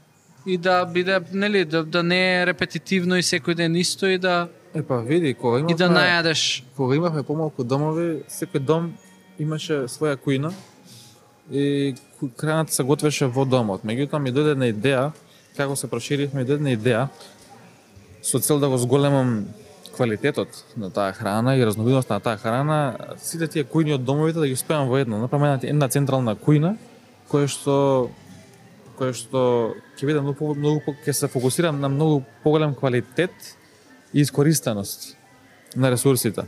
[0.47, 4.49] и да биде нели да, да не е репетитивно и секој ден исто и да
[4.75, 8.95] Епа, види, кога имавме, и да најадеш кога имавме помалку домови, секој дом
[9.39, 10.51] имаше своја кујна
[11.51, 11.95] и
[12.41, 13.85] храната се готвеше во домот.
[13.85, 15.11] Меѓутоа ми дојде една идеја,
[15.57, 17.09] како се проширивме, ми дојде една идеја
[18.25, 19.45] со цел да го зголемам
[19.95, 24.49] квалитетот на таа храна и разновидноста на таа храна, сите тие кујни од домовите да
[24.49, 25.19] ги спеам во едно.
[25.19, 26.75] Направам една, една централна кујна
[27.31, 27.77] која што
[28.99, 29.43] која што
[29.99, 33.35] ќе биде многу многу ќе се фокусирам на многу поголем квалитет
[34.13, 35.17] и искористеност
[35.77, 36.47] на ресурсите.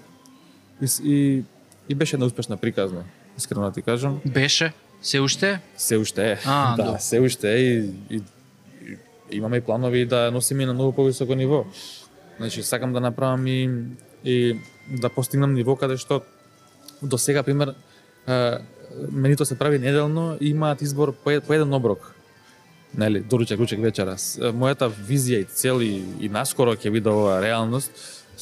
[0.81, 1.45] И, и,
[1.89, 3.05] и беше една успешна приказна,
[3.39, 4.21] искрено да ти кажам.
[4.25, 4.73] Беше?
[5.03, 5.61] Се уште?
[5.77, 6.39] Се уште е.
[6.47, 6.99] А, да, добро.
[7.01, 8.21] се уште е и, и,
[9.31, 11.65] и имаме и планови да носиме на многу повисоко ниво.
[12.39, 13.71] Значи, сакам да направам и,
[14.25, 14.59] и
[14.91, 16.23] да постигнам ниво каде што
[17.03, 17.75] до сега, пример,
[18.29, 18.59] е,
[19.13, 22.15] менито се прави неделно и имаат избор по, по еден оброк.
[22.95, 24.17] Нели, доручек, ручек, вечера.
[24.57, 27.93] Мојата визија и цел и, и наскоро ќе биде ова реалност,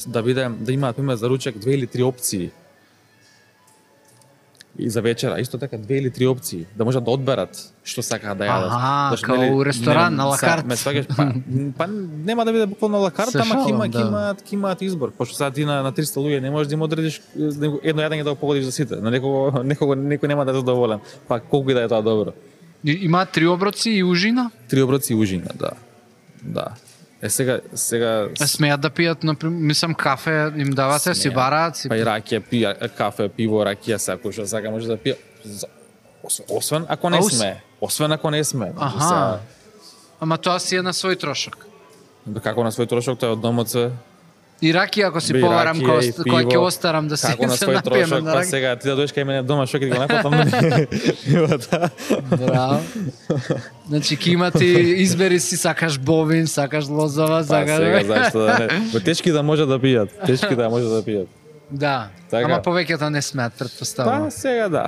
[0.07, 2.51] да биде да имаат пример за ручек две или три опции
[4.79, 8.37] и за вечера, исто така две или три опции, да можат да одберат што сакаат
[8.37, 8.67] да јадат.
[8.69, 10.65] Аха, Зашто, као нели, у ресторан, не- на ла са- карт.
[10.65, 11.31] Ме сваќаш, па,
[11.77, 11.87] па
[12.25, 14.01] нема да биде буквално ла карт, Се ама ќе има да.
[14.01, 16.81] имаат ќе имаат избор, пошто сега ти на, на 300 луѓе не можеш да им
[16.81, 17.21] одредиш е,
[17.83, 18.95] едно јадење да го погодиш за сите.
[18.97, 20.99] На некого некого некој нема да е задоволен.
[21.27, 22.33] Па колку и да е тоа добро.
[22.83, 24.51] Има три оброци и ужина?
[24.67, 25.71] Три оброци и ужина, да.
[26.43, 26.65] Да.
[27.25, 31.97] Е сега сега Смеат да пијат, например, мислам кафе им давате, си бараат, си па
[31.97, 35.15] и ракија, пија, кафе, пиво, ракија, секој што сака може да пие.
[36.49, 37.63] Освен- ако не сме.
[37.81, 38.71] Освен ако не сме.
[38.77, 39.39] Аха.
[40.19, 41.65] Ама тоа си е на свој трошок.
[42.43, 43.89] Како на свој трошок, тој е од домот се.
[44.61, 47.65] И ракија ако си Би, поварам кој кој ќе остарам да се Како на се
[47.67, 49.99] свој трошок, на па сега ти да дојдеш кај мене дома, што ќе ти го
[49.99, 50.33] нафатам?
[51.27, 51.89] Има да.
[52.39, 52.79] Браво.
[53.89, 54.65] Значи ќе имате
[55.03, 59.03] избери си сакаш бовин, сакаш лозова, Па сакаш сега зашто да не.
[59.03, 60.15] Тешки да може да пијат.
[60.25, 61.27] Тешки да може да пијат.
[61.71, 62.07] Да.
[62.31, 62.45] Така.
[62.47, 64.29] Ама повеќето не смеат, предпоставувам.
[64.29, 64.87] Па сега да.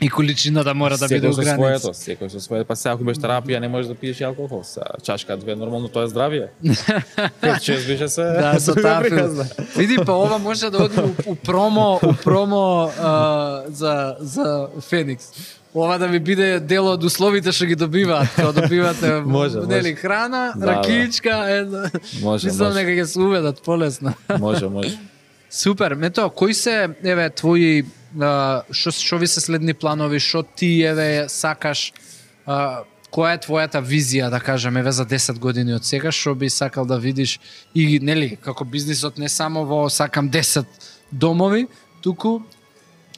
[0.00, 1.78] И количината мора да биде Секој со ограничена.
[1.78, 2.66] своето, секој со своето.
[2.66, 4.62] Па сега ако биш терапија не можеш да пиеш и алкохол.
[4.64, 6.48] Са, чашка две нормално тоа е здравје.
[7.62, 8.22] Шест беше се.
[8.22, 8.74] Да, со
[9.04, 9.44] филм.
[9.76, 15.24] Види, па ова може да оди у, у промо, у промо а, за, за Феникс.
[15.74, 20.52] Ова да ви биде дел од условите што ги добиваат, кога добивате Може, нели храна,
[20.56, 21.90] Да, ракичка, една.
[22.22, 22.78] Може, Мислам може.
[22.80, 24.14] дека ќе се уведат полесно.
[24.38, 24.98] Може, може.
[25.50, 25.94] Супер.
[25.94, 27.84] Мето, кои се еве твои
[28.70, 31.92] што што ви се следни планови, што ти еве сакаш
[32.46, 36.50] а, која е твојата визија, да кажем, еве за 10 години од сега, што би
[36.50, 37.38] сакал да видиш
[37.74, 40.66] и нели, како бизнисот не само во сакам 10
[41.12, 41.66] домови,
[42.02, 42.42] туку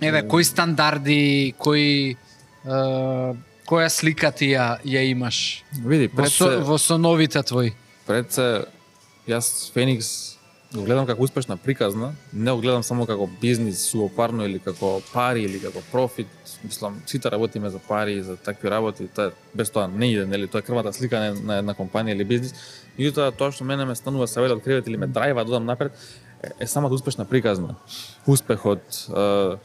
[0.00, 2.16] еве кои стандарди, кои
[2.64, 3.32] а,
[3.68, 7.72] која слика ти ја, ја имаш Види, во, пред со, се, во соновите твои?
[8.06, 8.64] пред се,
[9.28, 10.31] јас Феникс
[10.74, 15.44] го гледам како успешна приказна, не го гледам само како бизнис суопарно или како пари
[15.44, 16.28] или како профит.
[16.64, 20.48] Мислам, сите работиме за пари и за такви работи, тоа без тоа не иде, нели,
[20.48, 22.54] тоа е крвата слика на, на една компанија или бизнис.
[22.98, 25.92] Меѓутоа тоа што мене ме станува савет од кревет или ме драйва да одам напред
[26.42, 27.74] е, е самата успешна приказна.
[28.26, 29.56] Успехот, е,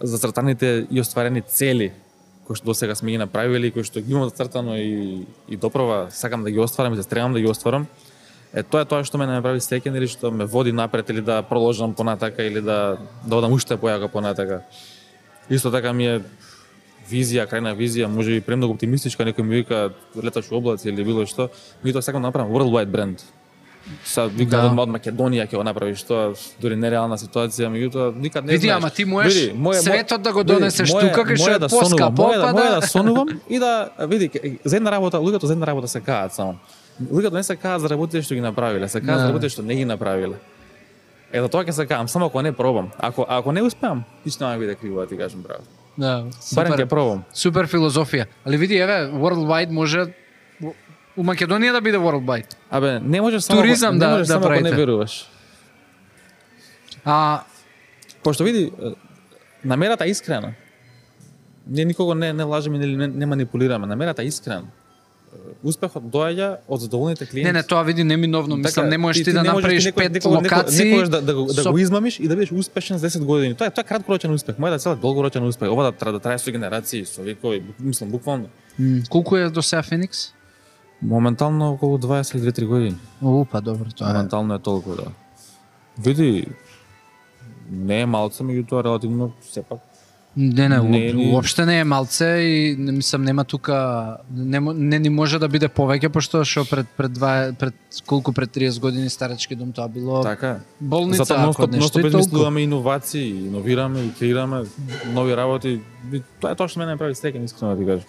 [0.00, 1.92] зацртаните и остварени цели
[2.50, 6.08] кои што досега сме ги направиле и кои што ги имам зацртано и, и допрова
[6.10, 7.86] сакам да ги остварам и се стремам да ги остварам.
[8.54, 11.42] Е тоа е тоа што ме прави среќен или што ме води напред или да
[11.42, 14.62] продолжам понатака или да да одам уште појако понатака.
[15.48, 16.20] Исто така ми е
[17.08, 21.26] визија, крајна визија, може би премногу оптимистичка, некој ми вика леташ у облаци или било
[21.26, 21.48] што,
[21.84, 23.22] меѓутоа сакам да направам worldwide бренд.
[24.04, 24.74] Са вика Да.
[24.76, 28.76] од Македонија ќе го направиш тоа, дури нереална ситуација, меѓутоа никад не Види, знаеш.
[28.76, 32.14] ама ти можеш Види, светот да го види, донесеш моје- тука, кај што да сонувам,
[32.14, 34.30] да- моје да- да сонувам и да види
[34.64, 36.58] за една работа, луѓето за една работа се каат само.
[37.02, 39.18] Луѓето не се каат за работите што ги направиле, се каат Да.
[39.18, 40.36] за работите што не ги направиле.
[41.32, 42.90] Е, за тоа ќе се каам, само ако не пробам.
[42.98, 45.62] Ако ако не успеам, ништо нема биде криво, да ти кажам браво.
[45.98, 46.24] Да,
[46.54, 47.22] Барем ќе пробам.
[47.32, 48.26] Супер филозофија.
[48.44, 50.06] Али види, еве, worldwide може
[51.16, 52.54] у Македонија да биде worldwide.
[52.70, 55.30] Абе, не можеш само Туризам да- не можеш да само не веруваш.
[57.04, 57.40] А
[58.22, 58.72] Пошто види,
[59.64, 60.52] намерата искрена.
[61.66, 63.86] Ние никого не не лажеме или не, не манипулираме.
[63.86, 64.64] Намерата искрена.
[65.62, 67.44] Успехот доаѓа од задоволните клиенти.
[67.44, 68.56] не, не, тоа види неминовно.
[68.56, 70.84] Мислам, не можеш ти, да можеш направиш некој- пет некој- некој- локации.
[70.84, 73.54] Некогаш да, да, го, да со- го измамиш и да бидеш успешен за 10 години.
[73.54, 74.56] Тоа е тоа е краткорочен успех.
[74.56, 75.68] Мојата цел е долгорочен успех.
[75.68, 78.46] Ова да, тра- да трае со генерации, со векови, мислам буквално.
[78.78, 80.18] М, Колку е до сега Феникс?
[81.02, 82.96] Моментално околу 22-3 години.
[83.22, 84.12] О, па добро, тоа е.
[84.12, 85.04] Моментално е толку, да.
[85.98, 86.46] Види,
[87.70, 89.78] не е малце, меѓутоа релативно сепак.
[90.36, 95.10] Не, не, Не, уопште не е малце и не мислам нема тука не, не ни
[95.10, 97.74] може да биде повеќе пошто што пред пред два пред
[98.06, 102.18] колку пред 30 години старечки дом тоа било Така болница Затоа ако нешто и толку.
[102.18, 104.62] измислуваме иновации, иновираме и креираме
[105.12, 105.80] нови работи.
[106.40, 108.06] Тоа е тоа што мене ме прави среќен, искрено да ти кажам.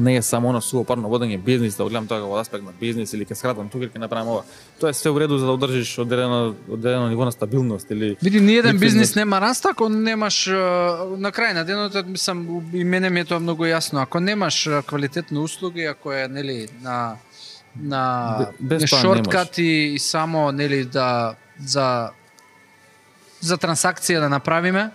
[0.00, 3.24] Не е само оно сувопарно водење бизнис, да гледам тоа како аспект на бизнис или
[3.24, 4.44] ќе скратам тука или ќе направам ова.
[4.80, 8.40] Тоа е све у реду за да одржиш одредено одредено ниво на стабилност или Види,
[8.40, 13.20] ни еден бизнис нема раст ако немаш на крај на денот мислам и мене ми
[13.20, 14.02] е тоа многу јасно.
[14.02, 17.16] Ако немаш квалитетни услуги, ако е нели на
[17.76, 22.10] на Бе- без не тоа шорткати и само нели да за
[23.40, 24.90] за трансакција да направиме,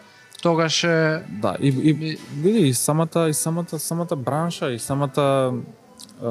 [0.46, 5.54] тогаш е Да, и, и види и самата и самата самата бранша и самата
[6.24, 6.28] е,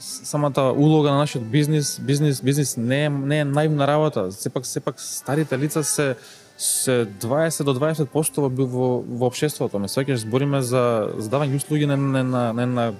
[0.00, 4.32] самата улога на нашиот бизнис, бизнис бизнис не е не е наивна работа.
[4.32, 6.16] Сепак сепак старите лица се
[6.58, 9.78] се 20 до 20% во во, во општеството.
[9.78, 12.92] Ме сваќаш збориме за за давање услуги на на на, на, на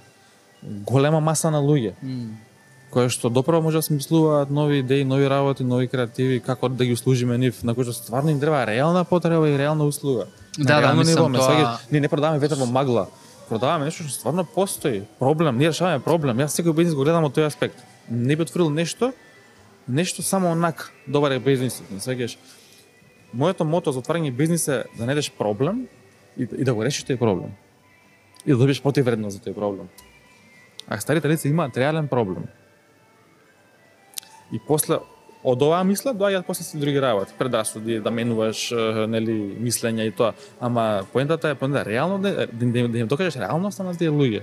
[0.62, 1.96] голема маса на луѓе
[2.90, 6.92] кои што доправо може да смислуваат нови идеи, нови работи, нови креативи, како да ги
[6.92, 10.26] услужиме нив, на кои што стварно им треба реална потреба и реална услуга.
[10.58, 13.08] Да, да, мислам, ниво, тоа- сваќаш, ние не продаваме ветер во магла.
[13.48, 15.02] Продаваме нешто што стварно постои.
[15.18, 16.36] Проблем, ние решаваме проблем.
[16.38, 17.76] Јас секој бизнис го гледам од тој аспект.
[18.08, 19.12] Не би отворил нешто,
[19.88, 22.36] нешто само онак добар е бизнисот, ме сваќаш.
[23.32, 25.86] Моето мото за отварање бизнис е да најдеш проблем
[26.36, 27.52] и, и да го решиш тој проблем.
[28.46, 29.88] И да добиеш противредност за тој проблем.
[30.88, 32.48] А старите лица имаат реален проблем.
[34.52, 34.98] И после
[35.44, 38.68] од оваа мисла доаѓаат после си други работи, предрасуди, да менуваш
[39.08, 40.34] нели мислења и тоа.
[40.60, 44.42] Ама поентата е поента реално да, да, да, да им докажеш реалноста на тие луѓе.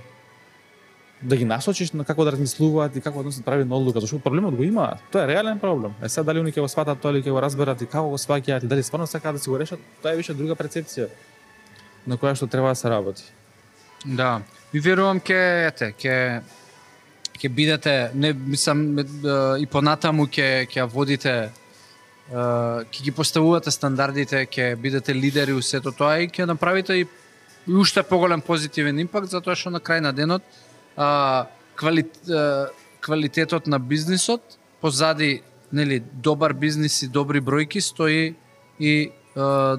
[1.22, 4.20] Да ги насочиш на како да размислуваат и како да се прави на одлука, зашто
[4.20, 5.96] проблемот го има, Тоа е реален проблем.
[6.04, 8.18] Е сега дали они ќе го сватат тоа или ќе го разберат и како го
[8.18, 11.10] сваќаат и дали стварно сакаат да си го решат, тоа е више друга прецепција
[12.08, 13.24] на која што треба да се работи.
[14.06, 14.42] Да.
[14.74, 16.42] И верувам ке ете, ке
[17.40, 19.00] ќе бидете не мислам
[19.60, 21.36] и понатаму ќе ќе водите
[22.32, 27.06] ќе ги поставувате стандардите, ќе бидете лидери у сето тоа и ќе направите и,
[27.68, 30.42] и уште поголем позитивен импакт затоа што на крај на денот
[30.98, 32.68] а, квали, а,
[33.02, 38.36] квалитетот на бизнисот позади нели добар бизнис и добри бројки стои
[38.80, 39.78] и а,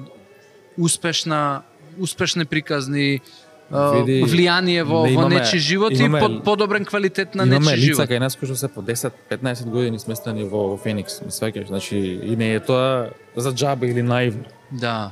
[0.77, 1.63] успешна
[1.99, 3.21] успешни приказни
[3.69, 7.59] Види, влијание во, не во имаме- нечи живот имаме- и под, подобрен квалитет на Имаме
[7.61, 8.09] нечи лица живот.
[8.09, 11.97] кај нас кои што се по 10-15 години сместени во, во Феникс, ме сваќаш, значи
[12.23, 14.43] и не е тоа за џаба или наивно.
[14.71, 15.11] Да,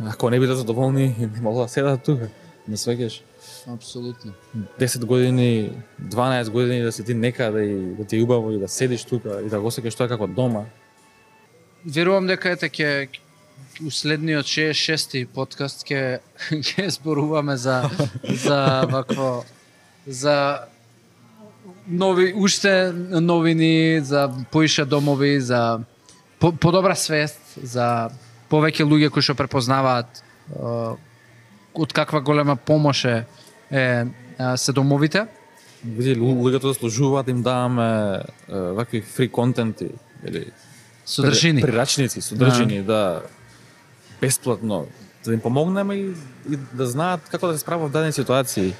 [0.00, 2.28] Ако не бидат задоволни, не могат да седат тука.
[2.68, 3.20] Ме сваќаш.
[3.68, 4.32] апсолутно.
[4.78, 8.68] 10 години, 12 години да си ти некаде и да ти е убаво и да
[8.68, 10.64] седиш тука и да го осеќаш тоа како дома.
[11.84, 13.08] Верувам дека ете ќе
[13.86, 16.18] у следниот 66-ти подкаст ќе
[16.50, 17.90] ќе зборуваме за
[18.24, 19.44] за вакво
[20.06, 20.58] за
[21.86, 25.80] нови уште новини за поише домови за
[26.38, 28.08] по, подобра свест за
[28.50, 30.22] повеќе луѓе кои што препознаваат е,
[31.74, 33.24] од каква голема помош е,
[33.70, 34.04] е,
[34.56, 35.26] се домовите.
[35.84, 39.88] Види, лу- луѓето заслужуваат да им даваме вакви фри контенти
[40.24, 40.46] или
[41.04, 41.62] Содржини.
[41.62, 43.22] прирачници, содржини, да
[44.20, 44.86] бесплатно,
[45.24, 46.14] да им помогнеме и,
[46.50, 48.74] и да знаат како да се справат во дадени ситуации.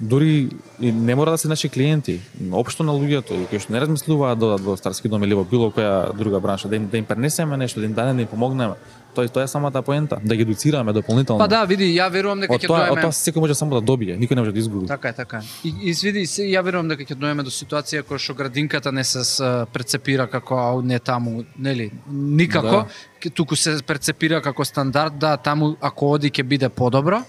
[0.00, 0.50] Дури
[0.80, 3.80] и не мора да се наши клиенти, но општо на луѓето и кои што не
[3.82, 6.98] размислуваат да одат во старски дом или во било која друга бранша, да им да
[6.98, 8.74] им пренесеме нешто, да им дадеме, да им помогнеме.
[9.18, 11.38] Тоа тоа е самата поента, да ги едуцираме дополнително.
[11.38, 13.80] Па да, види, ја верувам дека ќе тоа, од доеме тоа секој може само да
[13.82, 14.86] добие, никој не може да изгуби.
[14.86, 15.48] Така е, така е.
[15.66, 19.02] И, и свиди, се, ја верувам дека ќе доеме до ситуација која што градинката не
[19.02, 19.24] се
[19.74, 21.90] прецепира како ау не таму, нели?
[22.06, 23.30] Никако, да.
[23.34, 27.24] туку се прецепира како стандард, да, таму ако оди ќе биде подобро.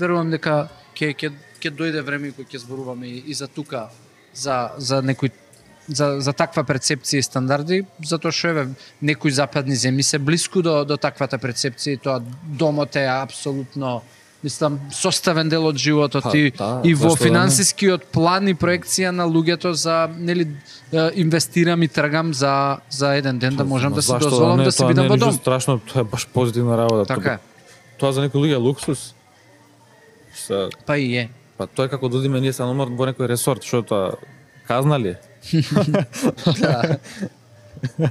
[0.00, 3.90] Верувам дека ќе ќе ќе дојде време кој ќе зборуваме и, и за тука
[4.32, 5.43] за за некој
[5.88, 8.66] за, за таква перцепција и стандарди, затоа што еве
[9.00, 14.02] некои западни земји се блиску до до таквата перцепција и тоа домот е апсолутно
[14.44, 19.24] мислам составен дел од животот Па, и, да, и во финансискиот план и проекција на
[19.28, 20.46] луѓето за нели
[21.16, 24.64] инвестирам и трагам за за еден ден да можам Ма да си дозволам не?
[24.64, 25.32] да Тоа бидам во дом.
[25.32, 27.08] Страшно, тоа е баш позитивна работа.
[27.14, 27.38] Така е.
[27.98, 29.14] Тоа за некои луѓе е луксус.
[30.34, 31.28] Са, Па и е.
[31.56, 34.18] па тоа е како да одиме ние се номер во некој ресорт, што тоа
[34.68, 35.16] казна ли?
[36.60, 36.98] Да.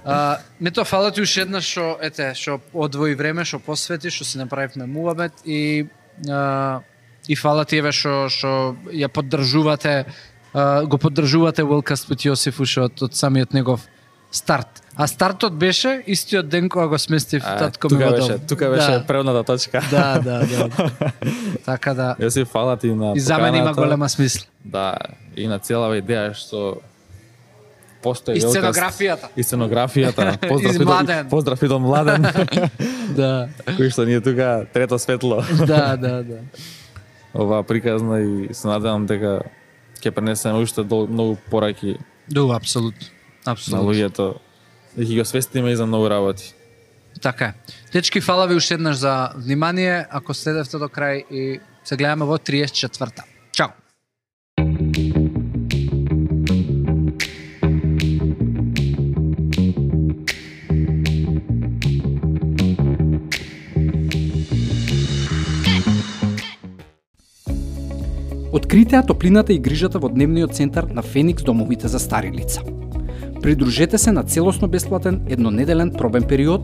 [0.06, 4.26] А, ме тоа фала ти уште еднаш што ете што одвои време, што посвети, што
[4.26, 5.88] си направивме муабет и
[6.30, 6.82] а,
[7.28, 10.06] и фала ти еве што што ја поддржувате
[10.54, 13.88] а, го поддржувате Велкаст with Јосиф уште од, од самиот негов
[14.32, 14.82] старт.
[14.96, 18.70] А стартот беше истиот ден кога го сместив А, татко ми тука во беше, тука
[18.70, 19.06] беше да.
[19.06, 19.82] преводната точка.
[19.92, 20.70] Да, да, да.
[21.66, 22.16] така да.
[22.20, 24.46] Јас си фала ти на И за мене има голема смисла.
[24.66, 24.98] Да,
[25.36, 26.82] и на целава идеја што
[28.04, 29.28] постои И сценографијата.
[29.36, 30.38] И сценографијата.
[30.50, 31.30] Поздрав И Младен.
[31.30, 32.22] поздрав и до Младен,
[33.16, 33.50] Да.
[33.68, 35.40] кој што ни е тука трето светло.
[35.66, 36.40] да, да, да.
[37.34, 39.42] оваа приказна и се надевам дека
[39.98, 41.98] ќе пренесеме уште дол, многу пораки
[42.28, 43.08] Да, апсолутно.
[43.46, 43.88] на Апсолутно.
[43.88, 44.36] луѓето
[44.94, 46.54] и ќе ги освестиме и за многу работи.
[47.22, 47.54] Така е.
[47.92, 50.06] Дечки, фала ви уште еднаш за внимание.
[50.10, 53.24] Ако следевте до крај и се гледаме во 34-та.
[68.54, 68.58] Чао!
[68.58, 72.62] Открите ја топлината и грижата во дневниот центар на Феникс домовите за стари лица.
[73.42, 76.62] Придружете се на целосно бесплатен еднонеделен пробен период,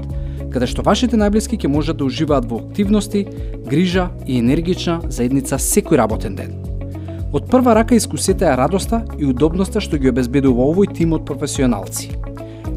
[0.51, 3.25] каде што вашите најблиски ќе можат да уживаат во активности,
[3.67, 6.53] грижа и енергична заедница секој работен ден.
[7.33, 12.13] Од прва рака искусете ја радоста и удобноста што ги обезбедува овој тим од професионалци.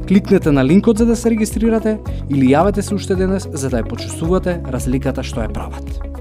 [0.09, 1.99] Кликнете на линкот за да се регистрирате
[2.29, 6.12] или јавете се уште денес за да ја почувствувате разликата што ја прават.